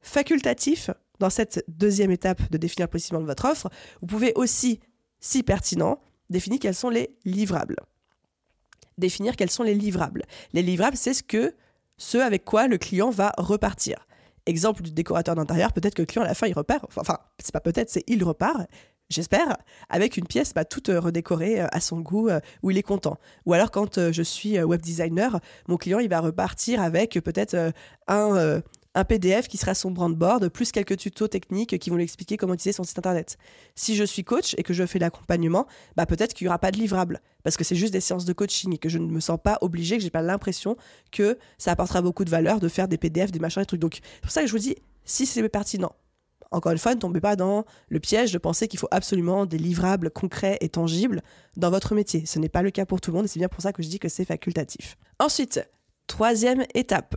[0.00, 3.70] Facultatif, dans cette deuxième étape de définir précisément votre offre,
[4.00, 4.80] vous pouvez aussi,
[5.20, 7.76] si pertinent, définir quels sont les livrables.
[8.98, 10.24] Définir quels sont les livrables.
[10.52, 11.54] Les livrables, c'est ce que
[12.02, 14.06] ce avec quoi le client va repartir.
[14.46, 17.52] Exemple du décorateur d'intérieur, peut-être que le client à la fin il repart, enfin c'est
[17.52, 18.66] pas peut-être, c'est il repart
[19.08, 19.56] j'espère,
[19.88, 22.82] avec une pièce bah, toute euh, redécorée euh, à son goût, euh, où il est
[22.82, 23.18] content.
[23.46, 25.38] Ou alors quand je suis web designer,
[25.68, 27.72] mon client il va repartir avec peut-être
[28.08, 28.62] un,
[28.94, 32.36] un PDF qui sera son brand board, plus quelques tutos techniques qui vont lui expliquer
[32.36, 33.38] comment utiliser son site internet.
[33.74, 36.70] Si je suis coach et que je fais l'accompagnement, bah peut-être qu'il n'y aura pas
[36.70, 39.20] de livrable, parce que c'est juste des séances de coaching et que je ne me
[39.20, 40.76] sens pas obligée, que j'ai pas l'impression
[41.10, 43.80] que ça apportera beaucoup de valeur de faire des PDF, des machins, des trucs.
[43.80, 45.94] Donc c'est pour ça que je vous dis, si c'est pertinent,
[46.50, 49.56] encore une fois, ne tombez pas dans le piège de penser qu'il faut absolument des
[49.56, 51.22] livrables concrets et tangibles
[51.56, 52.26] dans votre métier.
[52.26, 53.82] Ce n'est pas le cas pour tout le monde et c'est bien pour ça que
[53.82, 54.98] je dis que c'est facultatif.
[55.18, 55.66] Ensuite,
[56.06, 57.16] troisième étape,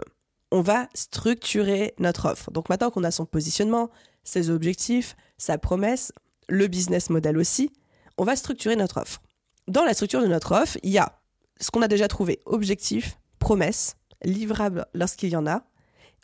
[0.55, 2.49] on va structurer notre offre.
[2.49, 3.89] Donc maintenant qu'on a son positionnement,
[4.23, 6.13] ses objectifs, sa promesse,
[6.47, 7.73] le business model aussi,
[8.17, 9.21] on va structurer notre offre.
[9.67, 11.19] Dans la structure de notre offre, il y a
[11.59, 15.65] ce qu'on a déjà trouvé, objectif, promesse, livrable lorsqu'il y en a.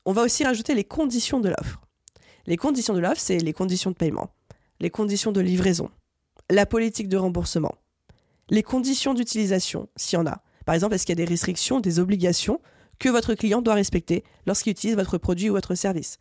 [0.05, 1.81] On va aussi rajouter les conditions de l'offre.
[2.45, 4.29] Les conditions de l'offre, c'est les conditions de paiement,
[4.79, 5.91] les conditions de livraison,
[6.49, 7.75] la politique de remboursement,
[8.49, 10.41] les conditions d'utilisation, s'il y en a.
[10.65, 12.61] Par exemple, est-ce qu'il y a des restrictions, des obligations
[13.01, 16.19] que votre client doit respecter lorsqu'il utilise votre produit ou votre service.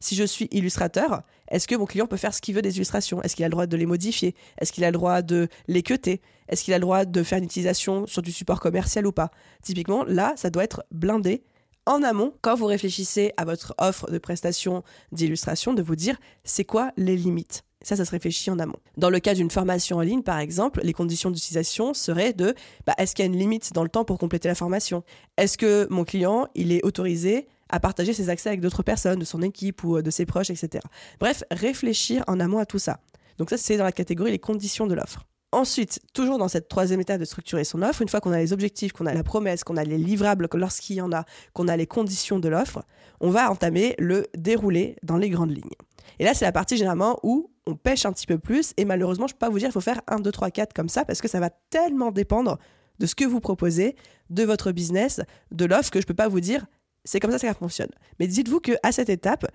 [0.00, 3.22] Si je suis illustrateur, est-ce que mon client peut faire ce qu'il veut des illustrations?
[3.22, 4.34] Est-ce qu'il a le droit de les modifier?
[4.58, 7.38] Est-ce qu'il a le droit de les cuter Est-ce qu'il a le droit de faire
[7.38, 9.30] une utilisation sur du support commercial ou pas?
[9.62, 11.44] Typiquement, là, ça doit être blindé
[11.86, 16.64] en amont, quand vous réfléchissez à votre offre de prestation d'illustration, de vous dire c'est
[16.64, 17.62] quoi les limites.
[17.84, 18.78] Ça, ça se réfléchit en amont.
[18.96, 22.54] Dans le cas d'une formation en ligne, par exemple, les conditions d'utilisation seraient de
[22.86, 25.02] bah, est-ce qu'il y a une limite dans le temps pour compléter la formation?
[25.36, 29.24] Est-ce que mon client, il est autorisé à partager ses accès avec d'autres personnes, de
[29.24, 30.84] son équipe ou euh, de ses proches, etc.
[31.18, 33.00] Bref, réfléchir en amont à tout ça.
[33.38, 35.24] Donc ça, c'est dans la catégorie les conditions de l'offre.
[35.54, 38.54] Ensuite, toujours dans cette troisième étape de structurer son offre, une fois qu'on a les
[38.54, 41.76] objectifs, qu'on a la promesse, qu'on a les livrables lorsqu'il y en a, qu'on a
[41.76, 42.82] les conditions de l'offre,
[43.20, 45.76] on va entamer le déroulé dans les grandes lignes.
[46.18, 48.72] Et là, c'est la partie généralement où on pêche un petit peu plus.
[48.76, 50.72] Et malheureusement, je ne peux pas vous dire qu'il faut faire 1, 2, 3, 4
[50.72, 52.58] comme ça, parce que ça va tellement dépendre
[52.98, 53.96] de ce que vous proposez,
[54.30, 56.66] de votre business, de l'offre, que je ne peux pas vous dire
[57.04, 57.90] c'est comme ça que ça fonctionne.
[58.20, 59.46] Mais dites-vous qu'à cette étape,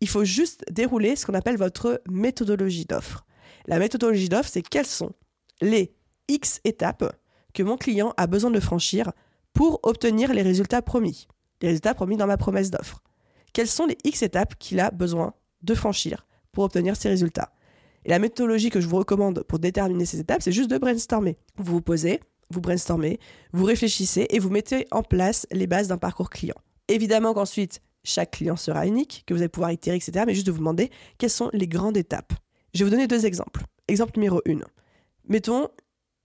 [0.00, 3.24] il faut juste dérouler ce qu'on appelle votre méthodologie d'offre.
[3.66, 5.12] La méthodologie d'offre, c'est quelles sont
[5.62, 5.94] les
[6.28, 7.16] X étapes
[7.54, 9.12] que mon client a besoin de franchir
[9.52, 11.28] pour obtenir les résultats promis.
[11.62, 13.02] Les résultats promis dans ma promesse d'offre.
[13.52, 17.52] Quelles sont les X étapes qu'il a besoin de franchir pour obtenir ces résultats
[18.04, 21.36] Et la méthodologie que je vous recommande pour déterminer ces étapes, c'est juste de brainstormer.
[21.56, 23.18] Vous vous posez, vous brainstormez,
[23.52, 26.56] vous réfléchissez et vous mettez en place les bases d'un parcours client.
[26.88, 30.24] Évidemment qu'ensuite, chaque client sera unique, que vous allez pouvoir itérer, etc.
[30.26, 32.34] Mais juste de vous demander quelles sont les grandes étapes.
[32.74, 33.62] Je vais vous donner deux exemples.
[33.88, 34.60] Exemple numéro 1
[35.28, 35.68] mettons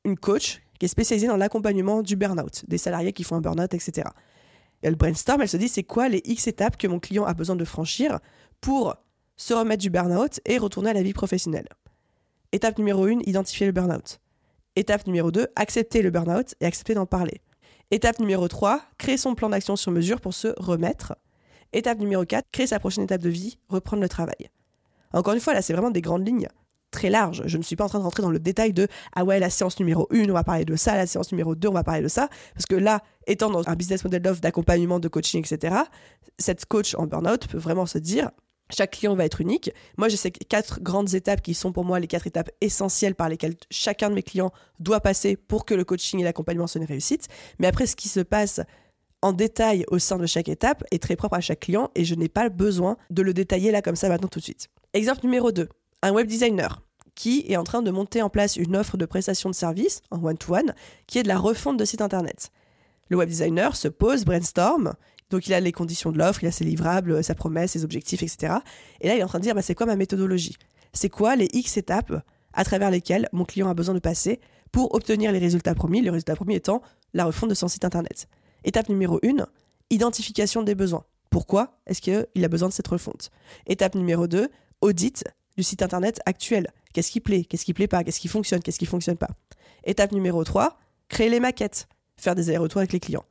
[0.06, 3.73] une coach qui est spécialisée dans l'accompagnement du burn-out, des salariés qui font un burn-out,
[3.73, 4.08] etc.
[4.82, 7.56] elle brainstorm, elle se dit c'est quoi les X étapes que mon client a besoin
[7.56, 8.19] de franchir
[8.62, 8.95] pour
[9.39, 11.69] se remettre du burn-out et retourner à la vie professionnelle.
[12.52, 14.19] Étape numéro 1, identifier le burn-out.
[14.75, 17.41] Étape numéro 2, accepter le burn-out et accepter d'en parler.
[17.89, 21.15] Étape numéro 3, créer son plan d'action sur mesure pour se remettre.
[21.71, 24.49] Étape numéro 4, créer sa prochaine étape de vie, reprendre le travail.
[25.13, 26.49] Encore une fois, là, c'est vraiment des grandes lignes
[26.91, 27.43] très large.
[27.45, 29.49] Je ne suis pas en train de rentrer dans le détail de ah ouais, la
[29.49, 32.02] séance numéro 1, on va parler de ça, la séance numéro 2, on va parler
[32.02, 32.28] de ça.
[32.54, 35.75] Parce que là, étant dans un business model d'offre, d'accompagnement, de coaching, etc.,
[36.38, 38.32] cette coach en burn-out peut vraiment se dire
[38.69, 39.71] chaque client va être unique.
[39.97, 43.29] Moi, j'ai ces quatre grandes étapes qui sont pour moi les quatre étapes essentielles par
[43.29, 46.88] lesquelles chacun de mes clients doit passer pour que le coaching et l'accompagnement soient une
[46.88, 47.27] réussite.
[47.60, 48.62] Mais après, ce qui se passe
[49.21, 52.15] en détail au sein de chaque étape est très propre à chaque client et je
[52.15, 54.69] n'ai pas besoin de le détailler là comme ça maintenant tout de suite.
[54.93, 55.67] Exemple numéro 2
[56.01, 56.82] un web designer
[57.15, 60.23] qui est en train de monter en place une offre de prestation de service en
[60.23, 60.73] one-to-one
[61.08, 62.51] qui est de la refonte de site internet.
[63.10, 64.93] Le web designer se pose, brainstorm,
[65.30, 68.24] donc il a les conditions de l'offre, il a ses livrables, sa promesse, ses objectifs,
[68.24, 68.56] etc.
[69.02, 70.56] Et là, il est en train de dire, bah, c'est quoi ma méthodologie?
[70.94, 74.39] C'est quoi les X étapes à travers lesquelles mon client a besoin de passer
[74.72, 76.82] pour obtenir les résultats promis, le résultat promis étant
[77.13, 78.28] la refonte de son site internet?
[78.63, 79.46] Étape numéro 1,
[79.89, 81.06] identification des besoins.
[81.30, 83.30] Pourquoi est-ce qu'il a besoin de cette refonte?
[83.68, 84.50] Étape numéro 2,
[84.82, 85.24] audit
[85.58, 86.72] du site internet actuel.
[86.94, 87.44] Qu'est-ce qui plaît?
[87.44, 88.04] Qu'est-ce qui plaît pas?
[88.04, 88.62] Qu'est-ce qui fonctionne?
[88.62, 89.30] Qu'est-ce qui fonctionne pas?
[89.84, 91.88] Étape numéro 3, créer les maquettes,
[92.18, 93.26] faire des allers-retours avec les clients.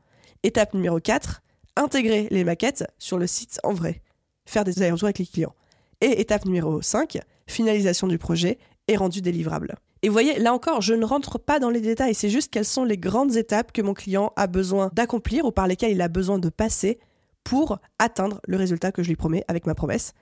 [0.44, 1.42] Étape numéro 4,
[1.78, 4.02] intégrer les maquettes sur le site en vrai,
[4.44, 5.54] faire des allers-retours avec les clients.
[6.00, 9.76] Et étape numéro 5, finalisation du projet et rendu délivrable.
[10.02, 12.64] Et vous voyez, là encore, je ne rentre pas dans les détails, c'est juste quelles
[12.64, 16.08] sont les grandes étapes que mon client a besoin d'accomplir ou par lesquelles il a
[16.08, 17.00] besoin de passer
[17.42, 20.12] pour atteindre le résultat que je lui promets avec ma promesse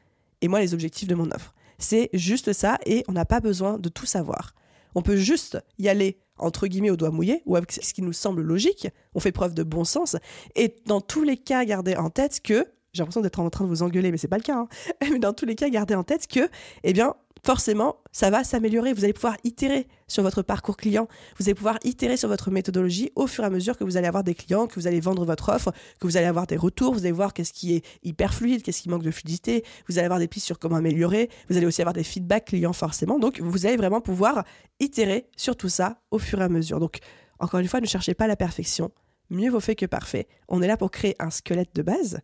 [0.41, 1.55] et moi les objectifs de mon offre.
[1.79, 4.55] C'est juste ça et on n'a pas besoin de tout savoir.
[4.95, 8.13] On peut juste y aller entre guillemets au doigt mouillé ou avec ce qui nous
[8.13, 8.89] semble logique.
[9.15, 10.17] On fait preuve de bon sens
[10.55, 13.69] et dans tous les cas garder en tête que j'ai l'impression d'être en train de
[13.69, 14.57] vous engueuler, mais c'est pas le cas.
[14.57, 14.69] Hein.
[15.11, 16.49] Mais dans tous les cas, gardez en tête que,
[16.83, 17.15] eh bien,
[17.47, 18.93] forcément, ça va s'améliorer.
[18.93, 21.07] Vous allez pouvoir itérer sur votre parcours client.
[21.39, 24.09] Vous allez pouvoir itérer sur votre méthodologie au fur et à mesure que vous allez
[24.09, 26.93] avoir des clients, que vous allez vendre votre offre, que vous allez avoir des retours.
[26.93, 29.65] Vous allez voir qu'est-ce qui est hyper fluide, qu'est-ce qui manque de fluidité.
[29.89, 31.31] Vous allez avoir des pistes sur comment améliorer.
[31.49, 33.21] Vous allez aussi avoir des feedbacks clients forcément.
[33.21, 34.45] Donc, vous allez vraiment pouvoir
[34.81, 36.81] itérer sur tout ça au fur et à mesure.
[36.81, 36.99] Donc,
[37.39, 38.91] encore une fois, ne cherchez pas la perfection.
[39.31, 40.27] Mieux vaut fait que parfait.
[40.49, 42.19] On est là pour créer un squelette de base,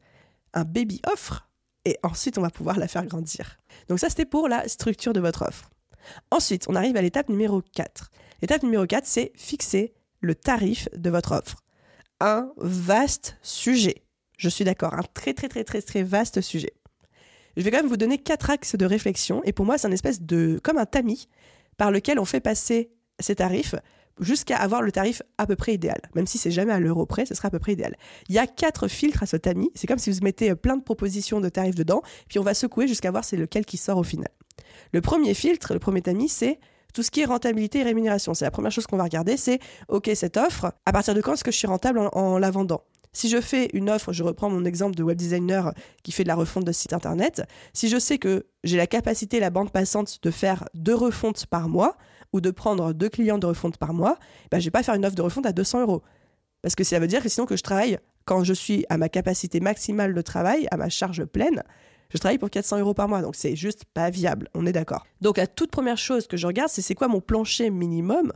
[0.53, 1.49] un baby offre
[1.85, 3.59] et ensuite on va pouvoir la faire grandir.
[3.89, 5.71] Donc ça c'était pour la structure de votre offre.
[6.31, 8.11] Ensuite, on arrive à l'étape numéro 4.
[8.41, 11.63] L'étape numéro 4, c'est fixer le tarif de votre offre.
[12.21, 14.03] Un vaste sujet.
[14.37, 16.73] Je suis d'accord, un très très très très très vaste sujet.
[17.57, 19.93] Je vais quand même vous donner quatre axes de réflexion et pour moi c'est un
[19.93, 21.29] espèce de comme un tamis
[21.77, 22.91] par lequel on fait passer
[23.21, 23.75] ces tarifs
[24.21, 26.01] jusqu'à avoir le tarif à peu près idéal.
[26.15, 27.97] Même si c'est jamais à l'euro près, ce sera à peu près idéal.
[28.29, 29.71] Il y a quatre filtres à ce tamis.
[29.75, 32.55] C'est comme si vous mettez euh, plein de propositions de tarifs dedans, puis on va
[32.55, 34.29] secouer jusqu'à voir c'est lequel qui sort au final.
[34.93, 36.59] Le premier filtre, le premier tamis, c'est
[36.93, 38.35] tout ce qui est rentabilité et rémunération.
[38.35, 41.33] C'est la première chose qu'on va regarder, c'est OK, cette offre, à partir de quand
[41.35, 42.83] est-ce que je suis rentable en, la vendant?
[43.15, 45.73] Si je fais une offre, je reprends mon exemple de web designer
[46.03, 47.43] qui fait de la refonte de site internet,
[47.75, 51.69] si je sais que j'ai la capacité, la bande passante de faire deux refontes par
[51.69, 51.97] mois,
[52.33, 54.19] ou de prendre deux clients de refonte par mois,
[54.51, 56.03] ben, je vais pas faire une offre de refonte à 200 euros.
[56.63, 59.09] Parce que ça veut dire que sinon que je travaille quand je suis à ma
[59.09, 61.63] capacité maximale de travail, à ma charge pleine,
[62.11, 63.23] je travaille pour 400 euros par mois.
[63.23, 65.07] Donc c'est juste pas viable, on est d'accord.
[65.21, 68.33] Donc la toute première chose que je regarde, c'est c'est quoi mon plancher minimum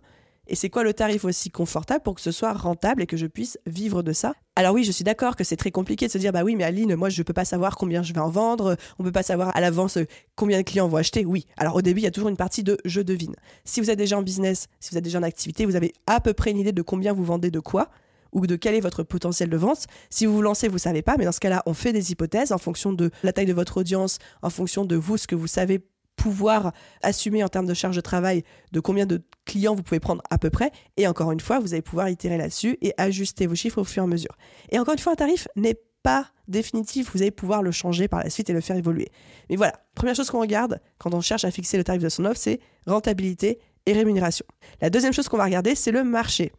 [0.48, 3.26] et c'est quoi le tarif aussi confortable pour que ce soit rentable et que je
[3.26, 4.34] puisse vivre de ça?
[4.54, 6.64] Alors oui, je suis d'accord que c'est très compliqué de se dire bah oui, mais
[6.64, 9.54] Aline, moi je peux pas savoir combien je vais en vendre, on peut pas savoir
[9.56, 9.98] à l'avance
[10.34, 11.24] combien de clients vont acheter.
[11.24, 11.46] Oui.
[11.56, 13.34] Alors au début, il y a toujours une partie de je devine.
[13.64, 16.20] Si vous êtes déjà en business, si vous êtes déjà en activité, vous avez à
[16.20, 17.90] peu près une idée de combien vous vendez de quoi
[18.32, 19.86] ou de quel est votre potentiel de vente.
[20.10, 22.52] Si vous vous lancez, vous savez pas, mais dans ce cas-là, on fait des hypothèses
[22.52, 25.46] en fonction de la taille de votre audience, en fonction de vous, ce que vous
[25.46, 25.80] savez
[26.16, 30.22] pouvoir assumer en termes de charge de travail de combien de clients vous pouvez prendre
[30.30, 30.72] à peu près.
[30.96, 34.02] Et encore une fois, vous allez pouvoir itérer là-dessus et ajuster vos chiffres au fur
[34.02, 34.36] et à mesure.
[34.70, 38.22] Et encore une fois, un tarif n'est pas définitif, vous allez pouvoir le changer par
[38.22, 39.08] la suite et le faire évoluer.
[39.50, 42.24] Mais voilà, première chose qu'on regarde quand on cherche à fixer le tarif de son
[42.24, 44.46] offre, c'est rentabilité et rémunération.
[44.80, 46.52] La deuxième chose qu'on va regarder, c'est le marché.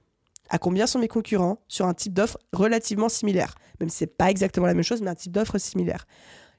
[0.50, 3.56] À combien sont mes concurrents sur un type d'offre relativement similaire?
[3.80, 6.06] Même si ce n'est pas exactement la même chose, mais un type d'offre similaire.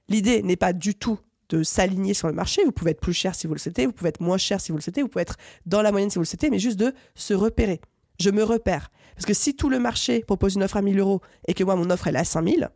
[0.09, 2.65] L'idée n'est pas du tout de s'aligner sur le marché.
[2.65, 4.73] Vous pouvez être plus cher si vous le souhaitez, vous pouvez être moins cher si
[4.73, 6.79] vous le souhaitez, vous pouvez être dans la moyenne si vous le souhaitez, mais juste
[6.79, 7.81] de se repérer.
[8.21, 8.91] Je me repère.
[9.15, 11.77] Parce que si tout le marché propose une offre à 1000 euros et que moi,
[11.77, 12.71] mon offre, elle est à 5000,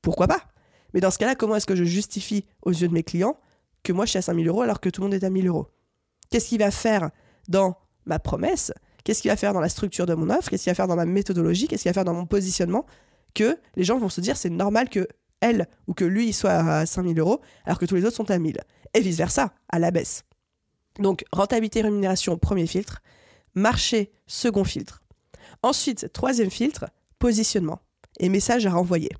[0.00, 0.42] pourquoi pas?
[0.94, 3.36] Mais dans ce cas-là, comment est-ce que je justifie aux yeux de mes clients
[3.82, 5.46] que moi, je suis à 5000 euros alors que tout le monde est à 1000
[5.48, 5.68] euros?
[6.30, 7.10] Qu'est-ce qu'il va faire
[7.48, 8.72] dans ma promesse?
[9.04, 10.50] Qu'est-ce qu'il va faire dans la structure de mon offre?
[10.50, 11.66] Qu'est-ce qu'il va faire dans ma méthodologie?
[11.66, 12.86] Qu'est-ce qu'il va faire dans mon positionnement?
[13.34, 15.08] Que les gens vont se dire c'est normal que
[15.42, 18.38] elle ou que lui soit à 5000 euros alors que tous les autres sont à
[18.38, 18.58] 1000.
[18.94, 20.24] Et vice-versa, à la baisse.
[20.98, 23.02] Donc rentabilité, rémunération, premier filtre.
[23.54, 25.02] Marché, second filtre.
[25.62, 26.86] Ensuite, troisième filtre,
[27.18, 27.80] positionnement
[28.18, 29.10] et message à renvoyer.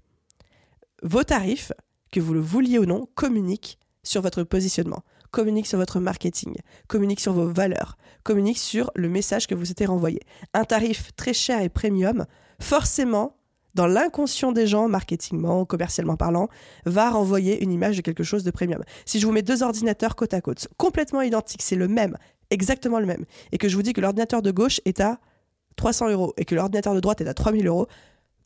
[1.02, 1.72] Vos tarifs,
[2.10, 6.54] que vous le vouliez ou non, communiquent sur votre positionnement, communiquent sur votre marketing,
[6.88, 10.20] communiquent sur vos valeurs, communiquent sur le message que vous souhaitez renvoyer.
[10.54, 12.26] Un tarif très cher et premium,
[12.60, 13.36] forcément,
[13.74, 16.48] dans l'inconscient des gens, marketingment, commercialement parlant,
[16.84, 18.82] va renvoyer une image de quelque chose de premium.
[19.06, 22.16] Si je vous mets deux ordinateurs côte à côte, complètement identiques, c'est le même,
[22.50, 25.18] exactement le même, et que je vous dis que l'ordinateur de gauche est à
[25.76, 27.86] 300 euros et que l'ordinateur de droite est à 3000 euros,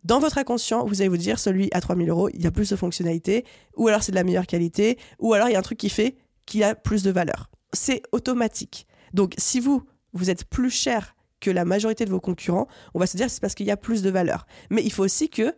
[0.05, 2.71] dans votre inconscient, vous allez vous dire celui à 3000 euros, il y a plus
[2.71, 3.45] de fonctionnalités,
[3.77, 5.89] ou alors c'est de la meilleure qualité, ou alors il y a un truc qui
[5.89, 7.51] fait qu'il a plus de valeur.
[7.73, 8.87] C'est automatique.
[9.15, 11.16] Donc si vous, vous êtes plus cher
[11.47, 13.77] que la majorité de vos concurrents, on va se dire c'est parce qu'il y a
[13.77, 14.47] plus de valeur.
[14.71, 15.55] Mais il faut aussi que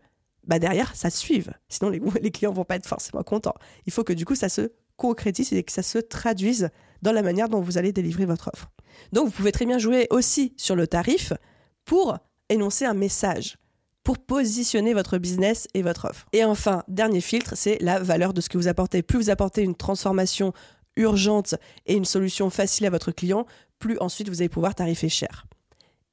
[0.47, 1.53] bah derrière, ça suive.
[1.69, 3.55] Sinon, les, les clients vont pas être forcément contents.
[3.87, 6.69] Il faut que du coup, ça se concrétise et que ça se traduise
[7.01, 8.71] dans la manière dont vous allez délivrer votre offre.
[9.13, 11.33] Donc, vous pouvez très bien jouer aussi sur le tarif
[11.85, 13.57] pour énoncer un message,
[14.03, 16.27] pour positionner votre business et votre offre.
[16.33, 19.03] Et enfin, dernier filtre, c'est la valeur de ce que vous apportez.
[19.03, 20.53] Plus vous apportez une transformation
[20.97, 21.55] urgente
[21.87, 23.47] et une solution facile à votre client,
[23.79, 25.47] plus ensuite vous allez pouvoir tarifer cher.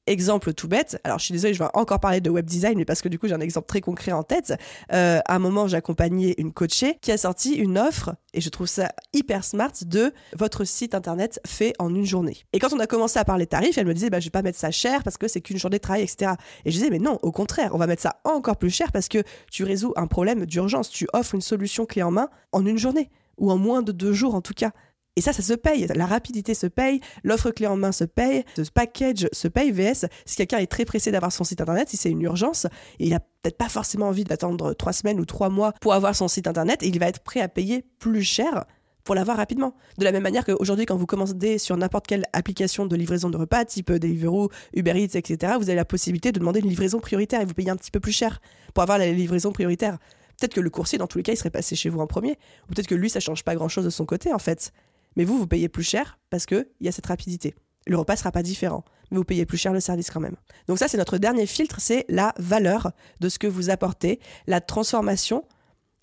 [0.07, 2.85] Exemple tout bête, alors je suis désolée, je vais encore parler de web design, mais
[2.85, 4.53] parce que du coup j'ai un exemple très concret en tête.
[4.93, 8.67] Euh, à un moment, j'accompagnais une coachée qui a sorti une offre, et je trouve
[8.67, 12.37] ça hyper smart, de votre site internet fait en une journée.
[12.53, 14.43] Et quand on a commencé à parler tarifs, elle me disait, bah, je vais pas
[14.43, 16.33] mettre ça cher parce que c'est qu'une journée de travail, etc.
[16.65, 19.07] Et je disais, mais non, au contraire, on va mettre ça encore plus cher parce
[19.07, 22.77] que tu résous un problème d'urgence, tu offres une solution clé en main en une
[22.77, 23.09] journée.
[23.37, 24.71] ou en moins de deux jours en tout cas.
[25.15, 25.87] Et ça, ça se paye.
[25.95, 29.71] La rapidité se paye, l'offre clé en main se paye, ce package se paye.
[29.71, 32.67] VS, si quelqu'un est très pressé d'avoir son site internet, si c'est une urgence,
[32.99, 36.27] il a peut-être pas forcément envie d'attendre trois semaines ou trois mois pour avoir son
[36.27, 38.65] site internet, et il va être prêt à payer plus cher
[39.05, 39.75] pour l'avoir rapidement.
[39.97, 43.37] De la même manière qu'aujourd'hui, quand vous commencez sur n'importe quelle application de livraison de
[43.37, 47.39] repas, type Deliveroo, Uber Eats, etc., vous avez la possibilité de demander une livraison prioritaire
[47.41, 48.41] et vous payez un petit peu plus cher
[48.73, 49.99] pour avoir la livraison prioritaire.
[50.39, 52.31] Peut-être que le coursier, dans tous les cas, il serait passé chez vous en premier,
[52.63, 54.73] ou peut-être que lui, ça change pas grand-chose de son côté, en fait.
[55.15, 57.55] Mais vous, vous payez plus cher parce qu'il y a cette rapidité.
[57.87, 60.35] Le repas sera pas différent, mais vous payez plus cher le service quand même.
[60.67, 64.61] Donc ça, c'est notre dernier filtre, c'est la valeur de ce que vous apportez, la
[64.61, 65.45] transformation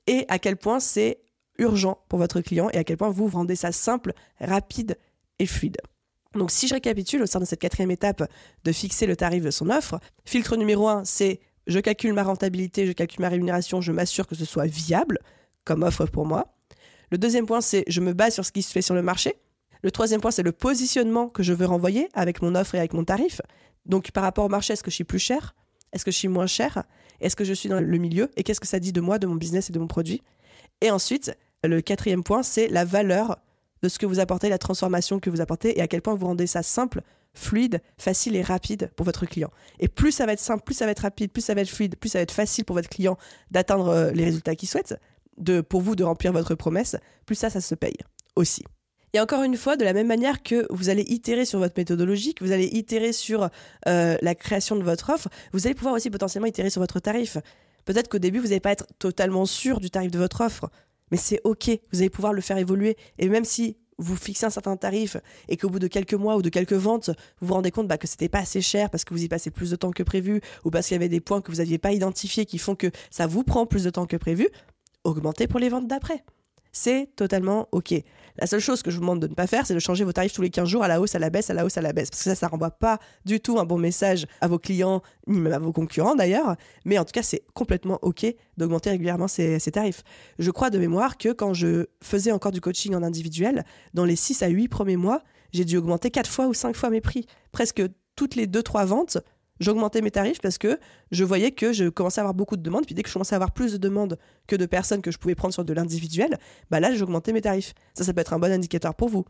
[0.06, 1.20] et à quel point c'est
[1.58, 4.96] urgent pour votre client et à quel point vous rendez ça simple, rapide
[5.38, 5.78] et fluide.
[6.34, 8.22] Donc si je récapitule au sein de cette quatrième étape
[8.64, 12.86] de fixer le tarif de son offre, filtre numéro un, c'est je calcule ma rentabilité,
[12.86, 15.18] je calcule ma rémunération, je m'assure que ce soit viable
[15.64, 16.54] comme offre pour moi.
[17.12, 19.34] Le deuxième point, c'est je me base sur ce qui se fait sur le marché.
[19.82, 22.94] Le troisième point, c'est le positionnement que je veux renvoyer avec mon offre et avec
[22.94, 23.42] mon tarif.
[23.84, 25.54] Donc par rapport au marché, est-ce que je suis plus cher?
[25.92, 26.84] Est-ce que je suis moins cher?
[27.20, 28.30] Est-ce que je suis dans le milieu?
[28.36, 30.22] Et qu'est-ce que ça dit de moi, de mon business et de mon produit?
[30.80, 33.36] Et ensuite, le quatrième point, c'est la valeur
[33.82, 36.26] de ce que vous apportez, la transformation que vous apportez et à quel point vous
[36.26, 37.02] rendez ça simple,
[37.34, 39.50] fluide, facile et rapide pour votre client.
[39.80, 41.68] Et plus ça va être simple, plus ça va être rapide, plus ça va être
[41.68, 43.18] fluide, plus ça va être facile pour votre client
[43.50, 44.98] d'atteindre euh, les résultats qu'il souhaite,
[45.62, 47.96] pour vous de remplir votre promesse, plus ça, ça se paye
[48.36, 48.64] aussi.
[49.14, 52.32] Et encore une fois, de la même manière que vous allez itérer sur votre méthodologie,
[52.34, 53.50] que vous allez itérer sur
[53.86, 57.36] euh, la création de votre offre, vous allez pouvoir aussi potentiellement itérer sur votre tarif.
[57.84, 60.70] Peut-être qu'au début, vous n'allez pas être totalement sûr du tarif de votre offre.
[61.10, 62.96] Mais c'est OK, vous allez pouvoir le faire évoluer.
[63.18, 66.42] Et même si vous fixez un certain tarif et qu'au bout de quelques mois ou
[66.42, 69.12] de quelques ventes, vous vous rendez compte bah, que c'était pas assez cher parce que
[69.12, 71.40] vous y passez plus de temps que prévu ou parce qu'il y avait des points
[71.40, 74.16] que vous n'aviez pas identifiés qui font que ça vous prend plus de temps que
[74.16, 74.48] prévu,
[75.04, 76.24] augmentez pour les ventes d'après
[76.72, 77.94] c'est totalement OK.
[78.38, 80.12] La seule chose que je vous demande de ne pas faire, c'est de changer vos
[80.12, 81.82] tarifs tous les 15 jours à la hausse, à la baisse, à la hausse, à
[81.82, 82.08] la baisse.
[82.08, 85.38] Parce que ça, ça renvoie pas du tout un bon message à vos clients, ni
[85.38, 86.56] même à vos concurrents d'ailleurs.
[86.86, 88.24] Mais en tout cas, c'est complètement OK
[88.56, 90.02] d'augmenter régulièrement ces, tarifs.
[90.38, 94.16] Je crois de mémoire que quand je faisais encore du coaching en individuel, dans les
[94.16, 97.26] 6 à 8 premiers mois, j'ai dû augmenter 4 fois ou 5 fois mes prix.
[97.52, 97.82] Presque
[98.16, 99.18] toutes les 2-3 ventes,
[99.62, 100.78] j'augmentais mes tarifs parce que
[101.10, 102.84] je voyais que je commençais à avoir beaucoup de demandes.
[102.84, 105.18] Puis dès que je commençais à avoir plus de demandes que de personnes que je
[105.18, 106.38] pouvais prendre sur de l'individuel,
[106.70, 107.74] bah là, j'augmentais mes tarifs.
[107.94, 109.24] Ça, ça peut être un bon indicateur pour vous.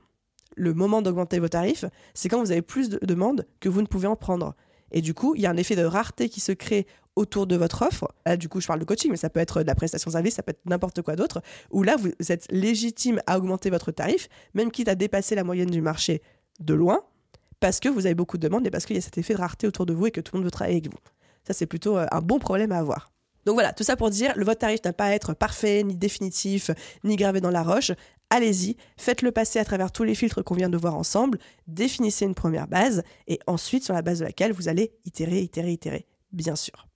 [0.57, 3.87] Le moment d'augmenter vos tarifs, c'est quand vous avez plus de demandes que vous ne
[3.87, 4.55] pouvez en prendre.
[4.91, 7.57] Et du coup, il y a un effet de rareté qui se crée autour de
[7.57, 8.13] votre offre.
[8.27, 10.35] Là, du coup, je parle de coaching, mais ça peut être de la prestation service,
[10.35, 14.29] ça peut être n'importe quoi d'autre, où là, vous êtes légitime à augmenter votre tarif,
[14.55, 16.23] même quitte à dépasser la moyenne du marché
[16.61, 17.01] de loin,
[17.63, 19.39] parce que vous avez beaucoup de demandes et parce qu'il y a cet effet de
[19.39, 20.99] rareté autour de vous et que tout le monde veut travailler avec vous.
[21.47, 23.13] Ça, c'est plutôt euh, un bon problème à avoir.
[23.47, 25.97] Donc voilà, tout ça pour dire, le votre tarif n'a pas à être parfait, ni
[25.97, 26.73] définitif,
[27.05, 27.93] ni gravé dans la roche.
[28.31, 32.35] Allez-y, faites-le passer à travers tous les filtres qu'on vient de voir ensemble, définissez une
[32.35, 36.57] première base, et ensuite, sur la base de laquelle vous allez itérer, itérer, itérer, bien
[36.57, 36.89] sûr.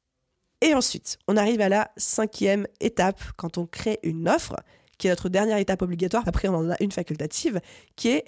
[0.63, 4.57] Et ensuite, on arrive à la cinquième étape quand on crée une offre,
[4.99, 6.25] qui est notre dernière étape obligatoire.
[6.27, 7.61] Après, on en a une facultative,
[7.95, 8.25] qui est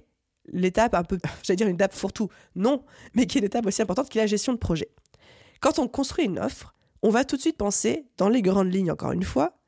[0.53, 2.85] l'étape un peu, j'allais dire une étape fourre-tout, non,
[3.15, 4.89] mais qui est l'étape aussi importante qui est la gestion de projet.
[5.61, 8.91] Quand on construit une offre, on va tout de suite penser, dans les grandes lignes
[8.91, 9.59] encore une fois,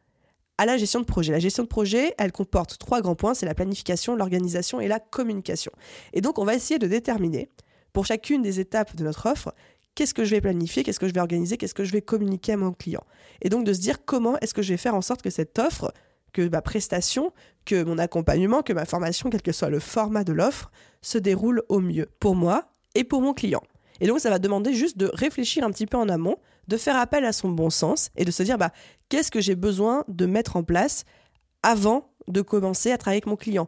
[0.58, 1.32] à la gestion de projet.
[1.32, 5.00] La gestion de projet, elle comporte trois grands points, c'est la planification, l'organisation et la
[5.00, 5.72] communication.
[6.12, 7.48] Et donc on va essayer de déterminer,
[7.92, 9.54] pour chacune des étapes de notre offre,
[9.94, 12.52] qu'est-ce que je vais planifier, qu'est-ce que je vais organiser, qu'est-ce que je vais communiquer
[12.52, 13.02] à mon client.
[13.42, 15.58] Et donc de se dire comment est-ce que je vais faire en sorte que cette
[15.58, 15.92] offre
[16.32, 17.32] que ma prestation,
[17.64, 20.70] que mon accompagnement, que ma formation, quel que soit le format de l'offre,
[21.02, 23.62] se déroule au mieux pour moi et pour mon client.
[24.00, 26.36] Et donc ça va demander juste de réfléchir un petit peu en amont,
[26.68, 28.72] de faire appel à son bon sens et de se dire bah,
[29.08, 31.04] qu'est-ce que j'ai besoin de mettre en place
[31.62, 33.66] avant de commencer à travailler avec mon client?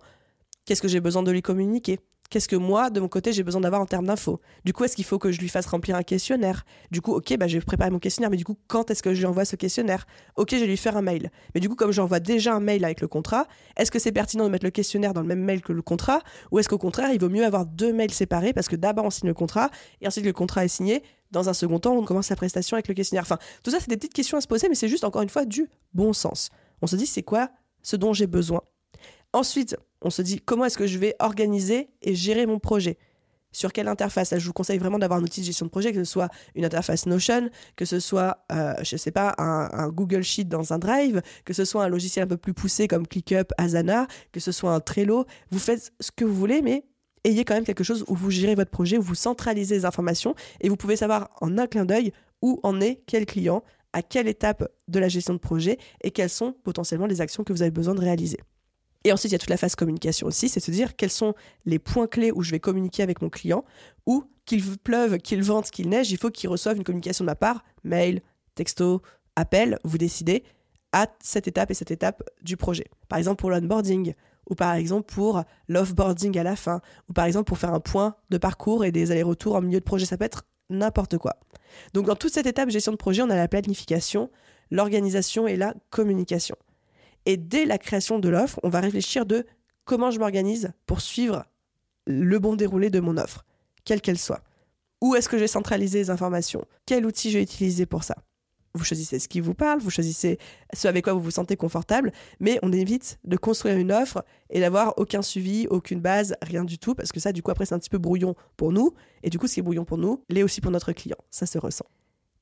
[0.64, 1.98] Qu'est-ce que j'ai besoin de lui communiquer?
[2.32, 4.40] Qu'est-ce que moi, de mon côté, j'ai besoin d'avoir en termes d'infos?
[4.64, 6.64] Du coup, est-ce qu'il faut que je lui fasse remplir un questionnaire?
[6.90, 9.12] Du coup, ok, bah, je vais préparer mon questionnaire, mais du coup, quand est-ce que
[9.12, 10.06] je lui envoie ce questionnaire?
[10.36, 11.30] Ok, je vais lui faire un mail.
[11.54, 14.44] Mais du coup, comme j'envoie déjà un mail avec le contrat, est-ce que c'est pertinent
[14.44, 16.20] de mettre le questionnaire dans le même mail que le contrat?
[16.52, 19.10] Ou est-ce qu'au contraire, il vaut mieux avoir deux mails séparés parce que d'abord on
[19.10, 19.68] signe le contrat
[20.00, 21.02] et ensuite le contrat est signé?
[21.32, 23.24] Dans un second temps, on commence la prestation avec le questionnaire.
[23.24, 25.28] Enfin, tout ça, c'est des petites questions à se poser, mais c'est juste encore une
[25.28, 26.48] fois du bon sens.
[26.80, 27.50] On se dit, c'est quoi
[27.82, 28.62] ce dont j'ai besoin?
[29.34, 32.98] Ensuite, on se dit comment est-ce que je vais organiser et gérer mon projet?
[33.52, 34.34] Sur quelle interface?
[34.38, 36.64] Je vous conseille vraiment d'avoir un outil de gestion de projet, que ce soit une
[36.64, 40.78] interface Notion, que ce soit, euh, je ne sais pas, un, Google Sheet dans un
[40.78, 44.52] Drive, que ce soit un logiciel un peu plus poussé comme ClickUp, Asana, que ce
[44.52, 45.26] soit un Trello.
[45.50, 46.84] Vous faites ce que vous voulez, mais
[47.24, 50.34] ayez quand même quelque chose où vous gérez votre projet, où vous centralisez les informations
[50.60, 54.28] et vous pouvez savoir en un clin d'œil où en est quel client, à quelle
[54.28, 57.70] étape de la gestion de projet et quelles sont potentiellement les actions que vous avez
[57.70, 58.38] besoin de réaliser.
[59.04, 61.34] Et ensuite, il y a toute la phase communication aussi, c'est se dire quels sont
[61.64, 63.64] les points clés où je vais communiquer avec mon client,
[64.06, 67.34] ou qu'il pleuve, qu'il vente, qu'il neige, il faut qu'il reçoive une communication de ma
[67.34, 68.22] part, mail,
[68.54, 69.02] texto,
[69.36, 70.44] appel, vous décidez
[70.92, 72.86] à cette étape et cette étape du projet.
[73.08, 74.14] Par exemple pour l'onboarding,
[74.50, 78.16] ou par exemple pour l'offboarding à la fin, ou par exemple pour faire un point
[78.30, 81.36] de parcours et des allers-retours en milieu de projet, ça peut être n'importe quoi.
[81.94, 84.30] Donc dans toute cette étape gestion de projet, on a la planification,
[84.70, 86.56] l'organisation et la communication.
[87.26, 89.46] Et dès la création de l'offre, on va réfléchir de
[89.84, 91.44] comment je m'organise pour suivre
[92.06, 93.44] le bon déroulé de mon offre,
[93.84, 94.42] quelle qu'elle soit.
[95.00, 96.64] Où est-ce que je vais centraliser les informations?
[96.86, 98.16] Quel outil je vais utiliser pour ça?
[98.74, 100.38] Vous choisissez ce qui vous parle, vous choisissez
[100.72, 102.10] ce avec quoi vous vous sentez confortable,
[102.40, 106.78] mais on évite de construire une offre et d'avoir aucun suivi, aucune base, rien du
[106.78, 109.28] tout, parce que ça, du coup, après, c'est un petit peu brouillon pour nous, et
[109.28, 111.58] du coup, ce qui est brouillon pour nous, l'est aussi pour notre client, ça se
[111.58, 111.84] ressent.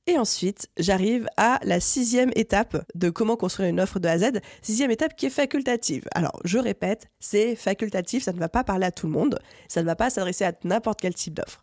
[0.06, 4.18] Et ensuite, j'arrive à la sixième étape de comment construire une offre de A à
[4.18, 4.40] Z.
[4.62, 6.04] Sixième étape qui est facultative.
[6.14, 9.38] Alors, je répète, c'est facultatif, ça ne va pas parler à tout le monde,
[9.68, 11.62] ça ne va pas s'adresser à n'importe quel type d'offre.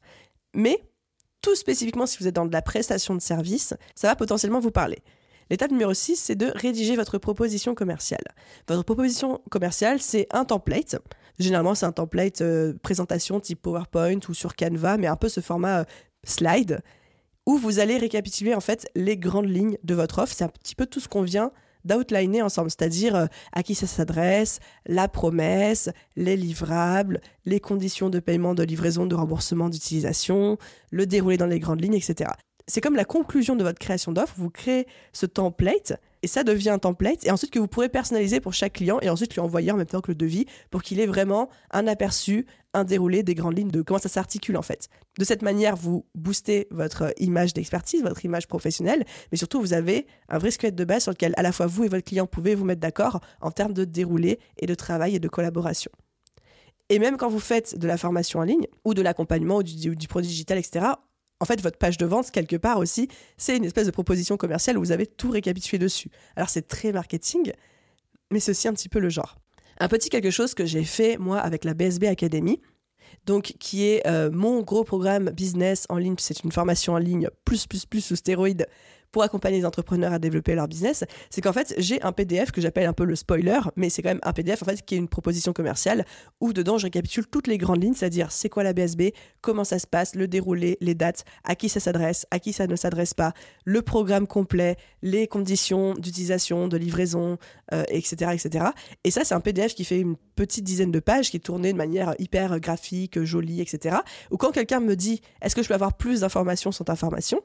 [0.53, 0.79] Mais
[1.41, 4.71] tout spécifiquement si vous êtes dans de la prestation de service, ça va potentiellement vous
[4.71, 4.99] parler.
[5.49, 8.23] L'étape numéro 6, c'est de rédiger votre proposition commerciale.
[8.67, 10.97] Votre proposition commerciale, c'est un template.
[11.39, 15.39] Généralement, c'est un template euh, présentation type PowerPoint ou sur Canva, mais un peu ce
[15.39, 15.85] format euh,
[16.25, 16.81] slide,
[17.47, 20.33] où vous allez récapituler en fait les grandes lignes de votre offre.
[20.35, 21.51] C'est un petit peu tout ce qu'on vient
[21.85, 28.19] d'outliner ensemble, c'est-à-dire euh, à qui ça s'adresse, la promesse, les livrables, les conditions de
[28.19, 30.57] paiement, de livraison, de remboursement, d'utilisation,
[30.91, 32.31] le déroulé dans les grandes lignes, etc.
[32.67, 35.93] C'est comme la conclusion de votre création d'offre, vous créez ce template
[36.27, 39.09] et ça devient un template et ensuite que vous pourrez personnaliser pour chaque client et
[39.09, 42.45] ensuite lui envoyer en même temps que le devis pour qu'il ait vraiment un aperçu,
[42.73, 44.89] un déroulé des grandes lignes de comment ça s'articule en fait.
[45.17, 50.05] De cette manière, vous boostez votre image d'expertise, votre image professionnelle, mais surtout vous avez
[50.27, 52.55] un vrai squelette de base sur lequel à la fois vous et votre client pouvez
[52.55, 55.91] vous mettre d'accord en termes de déroulé et de travail et de collaboration.
[56.89, 59.95] Et même quand vous faites de la formation en ligne ou de l'accompagnement ou du,
[59.95, 60.87] du produit digital, etc.,
[61.39, 63.07] en fait, votre page de vente, quelque part aussi,
[63.37, 66.09] c'est une espèce de proposition commerciale où vous avez tout récapitulé dessus.
[66.35, 67.51] Alors, c'est très marketing,
[68.31, 69.37] mais c'est aussi un petit peu le genre.
[69.79, 72.59] Un petit quelque chose que j'ai fait, moi, avec la BSB Academy,
[73.25, 76.15] donc qui est euh, mon gros programme business en ligne.
[76.17, 78.65] C'est une formation en ligne plus, plus, plus sous stéroïdes
[79.11, 82.61] pour accompagner les entrepreneurs à développer leur business, c'est qu'en fait, j'ai un PDF que
[82.61, 84.97] j'appelle un peu le spoiler, mais c'est quand même un PDF en fait qui est
[84.97, 86.05] une proposition commerciale
[86.41, 89.79] où dedans je récapitule toutes les grandes lignes, c'est-à-dire c'est quoi la BSB, comment ça
[89.79, 93.13] se passe, le déroulé, les dates, à qui ça s'adresse, à qui ça ne s'adresse
[93.13, 93.33] pas,
[93.65, 97.37] le programme complet, les conditions d'utilisation, de livraison,
[97.89, 98.65] etc., euh, etc.
[99.03, 101.71] Et ça, c'est un PDF qui fait une petite dizaine de pages, qui est tourné
[101.71, 103.97] de manière hyper graphique, jolie, etc.
[104.31, 107.41] Ou quand quelqu'un me dit, est-ce que je peux avoir plus d'informations sur ta formation?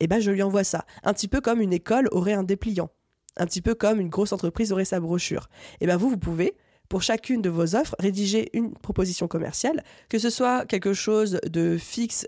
[0.00, 0.84] Eh ben je lui envoie ça.
[1.02, 2.90] Un petit peu comme une école aurait un dépliant.
[3.36, 5.48] Un petit peu comme une grosse entreprise aurait sa brochure.
[5.80, 6.54] Eh ben vous, vous pouvez,
[6.88, 11.76] pour chacune de vos offres, rédiger une proposition commerciale, que ce soit quelque chose de
[11.76, 12.26] fixe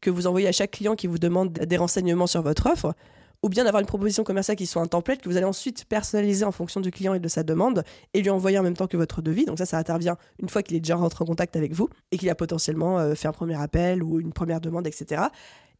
[0.00, 2.94] que vous envoyez à chaque client qui vous demande des renseignements sur votre offre,
[3.42, 6.44] ou bien d'avoir une proposition commerciale qui soit un template que vous allez ensuite personnaliser
[6.44, 8.96] en fonction du client et de sa demande et lui envoyer en même temps que
[8.96, 9.44] votre devis.
[9.44, 12.18] Donc ça, ça intervient une fois qu'il est déjà rentré en contact avec vous et
[12.18, 15.22] qu'il a potentiellement euh, fait un premier appel ou une première demande, etc.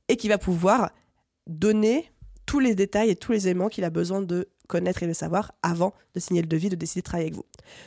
[0.09, 0.91] Et qui va pouvoir
[1.49, 2.11] donner
[2.47, 5.53] tous les détails et tous les éléments qu'il a besoin de connaître et de savoir
[5.63, 7.45] avant de signer le devis, de décider de travailler avec vous.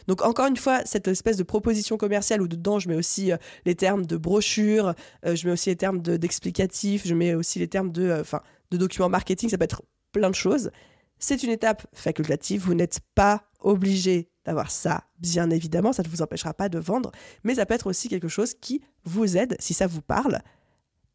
[0.08, 3.38] Donc encore une fois, cette espèce de proposition commerciale où dedans je mets aussi euh,
[3.66, 4.94] les termes de brochure,
[5.26, 8.24] euh, je mets aussi les termes d'explicatif, je mets aussi les termes de, euh,
[8.72, 10.72] de documents marketing, ça peut être plein de choses.
[11.18, 16.24] C'est une étape facultative, vous n'êtes pas obligé d'avoir ça, bien évidemment, ça ne vous
[16.24, 17.12] empêchera pas de vendre,
[17.44, 20.40] mais ça peut être aussi quelque chose qui vous aide, si ça vous parle,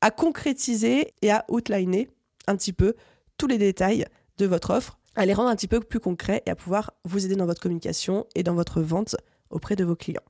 [0.01, 2.09] à concrétiser et à outliner
[2.47, 2.94] un petit peu
[3.38, 4.07] tous les détails
[4.38, 7.24] de votre offre, à les rendre un petit peu plus concrets et à pouvoir vous
[7.24, 9.16] aider dans votre communication et dans votre vente
[9.51, 10.22] auprès de vos clients.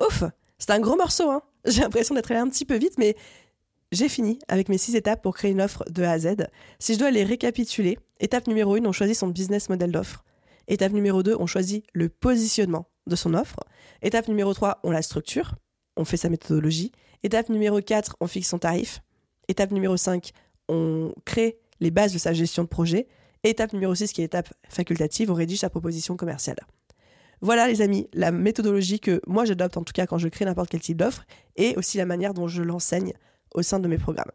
[0.00, 0.24] Ouf,
[0.58, 3.16] c'est un gros morceau, hein J'ai l'impression d'être allé un petit peu vite, mais
[3.92, 6.36] j'ai fini avec mes six étapes pour créer une offre de A à Z.
[6.78, 10.24] Si je dois les récapituler, étape numéro 1, on choisit son business model d'offre.
[10.66, 13.60] Étape numéro 2, on choisit le positionnement de son offre.
[14.00, 15.56] Étape numéro 3, on la structure,
[15.96, 16.92] on fait sa méthodologie.
[17.22, 19.02] Étape numéro 4, on fixe son tarif.
[19.48, 20.32] Étape numéro 5,
[20.68, 23.08] on crée les bases de sa gestion de projet.
[23.44, 26.60] étape numéro 6, qui est l'étape facultative, on rédige sa proposition commerciale.
[27.40, 30.70] Voilà les amis, la méthodologie que moi j'adopte en tout cas quand je crée n'importe
[30.70, 31.24] quel type d'offre
[31.56, 33.14] et aussi la manière dont je l'enseigne
[33.52, 34.30] au sein de mes programmes.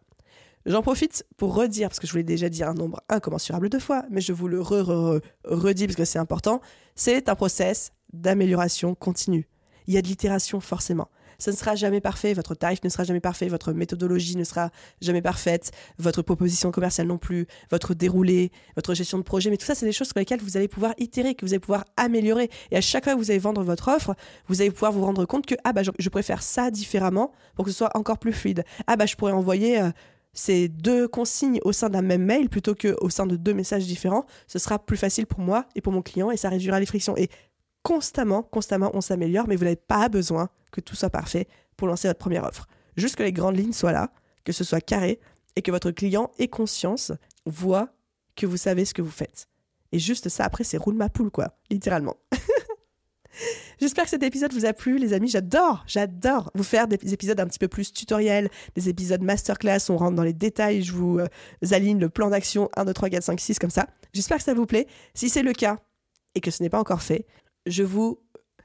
[0.66, 4.04] J'en profite pour redire, parce que je voulais déjà dire un nombre incommensurable de fois,
[4.10, 6.60] mais je vous le redis parce que c'est important,
[6.96, 9.48] c'est un process d'amélioration continue.
[9.88, 11.08] Il y a de l'itération forcément.
[11.38, 14.72] Ça ne sera jamais parfait, votre tarif ne sera jamais parfait, votre méthodologie ne sera
[15.02, 19.66] jamais parfaite, votre proposition commerciale non plus, votre déroulé, votre gestion de projet, mais tout
[19.66, 22.50] ça, c'est des choses sur lesquelles vous allez pouvoir itérer, que vous allez pouvoir améliorer.
[22.72, 24.16] Et à chaque fois que vous allez vendre votre offre,
[24.48, 27.66] vous allez pouvoir vous rendre compte que, ah bah, je, je préfère ça différemment pour
[27.66, 28.64] que ce soit encore plus fluide.
[28.88, 29.82] Ah bah, je pourrais envoyer...
[29.82, 29.92] euh,
[30.34, 33.88] ces deux consignes au sein d'un même mail plutôt que au sein de deux messages
[33.88, 36.86] différents, ce sera plus facile pour moi et pour mon client et ça réduira les
[36.86, 37.18] frictions.
[37.18, 37.30] Et
[37.88, 42.10] constamment, constamment, on s'améliore, mais vous n'avez pas besoin que tout soit parfait pour lancer
[42.10, 42.68] votre première offre.
[42.98, 44.12] Juste que les grandes lignes soient là,
[44.44, 45.22] que ce soit carré
[45.56, 47.14] et que votre client ait conscience,
[47.46, 47.88] voit
[48.36, 49.48] que vous savez ce que vous faites.
[49.94, 52.18] Et juste ça, après, c'est roule ma poule, quoi, littéralement.
[53.80, 55.30] J'espère que cet épisode vous a plu, les amis.
[55.30, 59.80] J'adore, j'adore vous faire des épisodes un petit peu plus tutoriels, des épisodes masterclass.
[59.88, 61.28] On rentre dans les détails, je vous euh,
[61.72, 63.88] aligne le plan d'action 1, 2, 3, 4, 5, 6 comme ça.
[64.12, 64.88] J'espère que ça vous plaît.
[65.14, 65.78] Si c'est le cas
[66.36, 67.26] et que ce n'est pas encore fait,
[67.68, 68.20] je vous.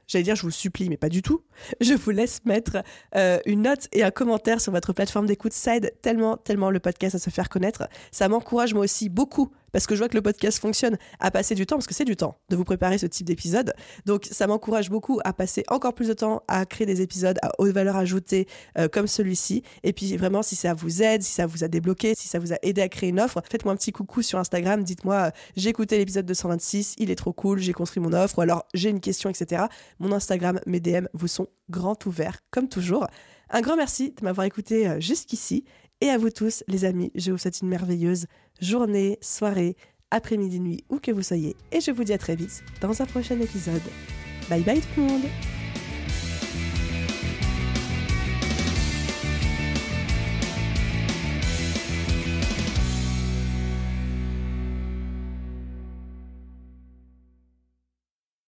[0.05, 1.43] J'allais dire, je vous supplie, mais pas du tout.
[1.79, 2.83] Je vous laisse mettre
[3.15, 5.53] euh, une note et un commentaire sur votre plateforme d'écoute.
[5.53, 7.87] Ça aide tellement, tellement le podcast à se faire connaître.
[8.11, 11.55] Ça m'encourage moi aussi beaucoup parce que je vois que le podcast fonctionne à passer
[11.55, 13.73] du temps, parce que c'est du temps de vous préparer ce type d'épisode.
[14.05, 17.51] Donc ça m'encourage beaucoup à passer encore plus de temps à créer des épisodes à
[17.57, 18.47] haute valeur ajoutée
[18.77, 19.63] euh, comme celui-ci.
[19.83, 22.53] Et puis vraiment, si ça vous aide, si ça vous a débloqué, si ça vous
[22.53, 25.69] a aidé à créer une offre, faites-moi un petit coucou sur Instagram, dites-moi euh, j'ai
[25.69, 28.99] écouté l'épisode 226, il est trop cool, j'ai construit mon offre, ou alors j'ai une
[29.01, 29.63] question, etc.
[29.99, 33.07] Mon Instagram, mes DM vous sont grand ouverts, comme toujours.
[33.49, 35.65] Un grand merci de m'avoir écouté euh, jusqu'ici.
[36.03, 38.25] Et à vous tous, les amis, je vous souhaite une merveilleuse
[38.59, 39.77] journée, soirée,
[40.11, 41.55] après-midi, nuit, où que vous soyez.
[41.71, 43.81] Et je vous dis à très vite dans un prochain épisode.
[44.49, 45.21] Bye bye tout le monde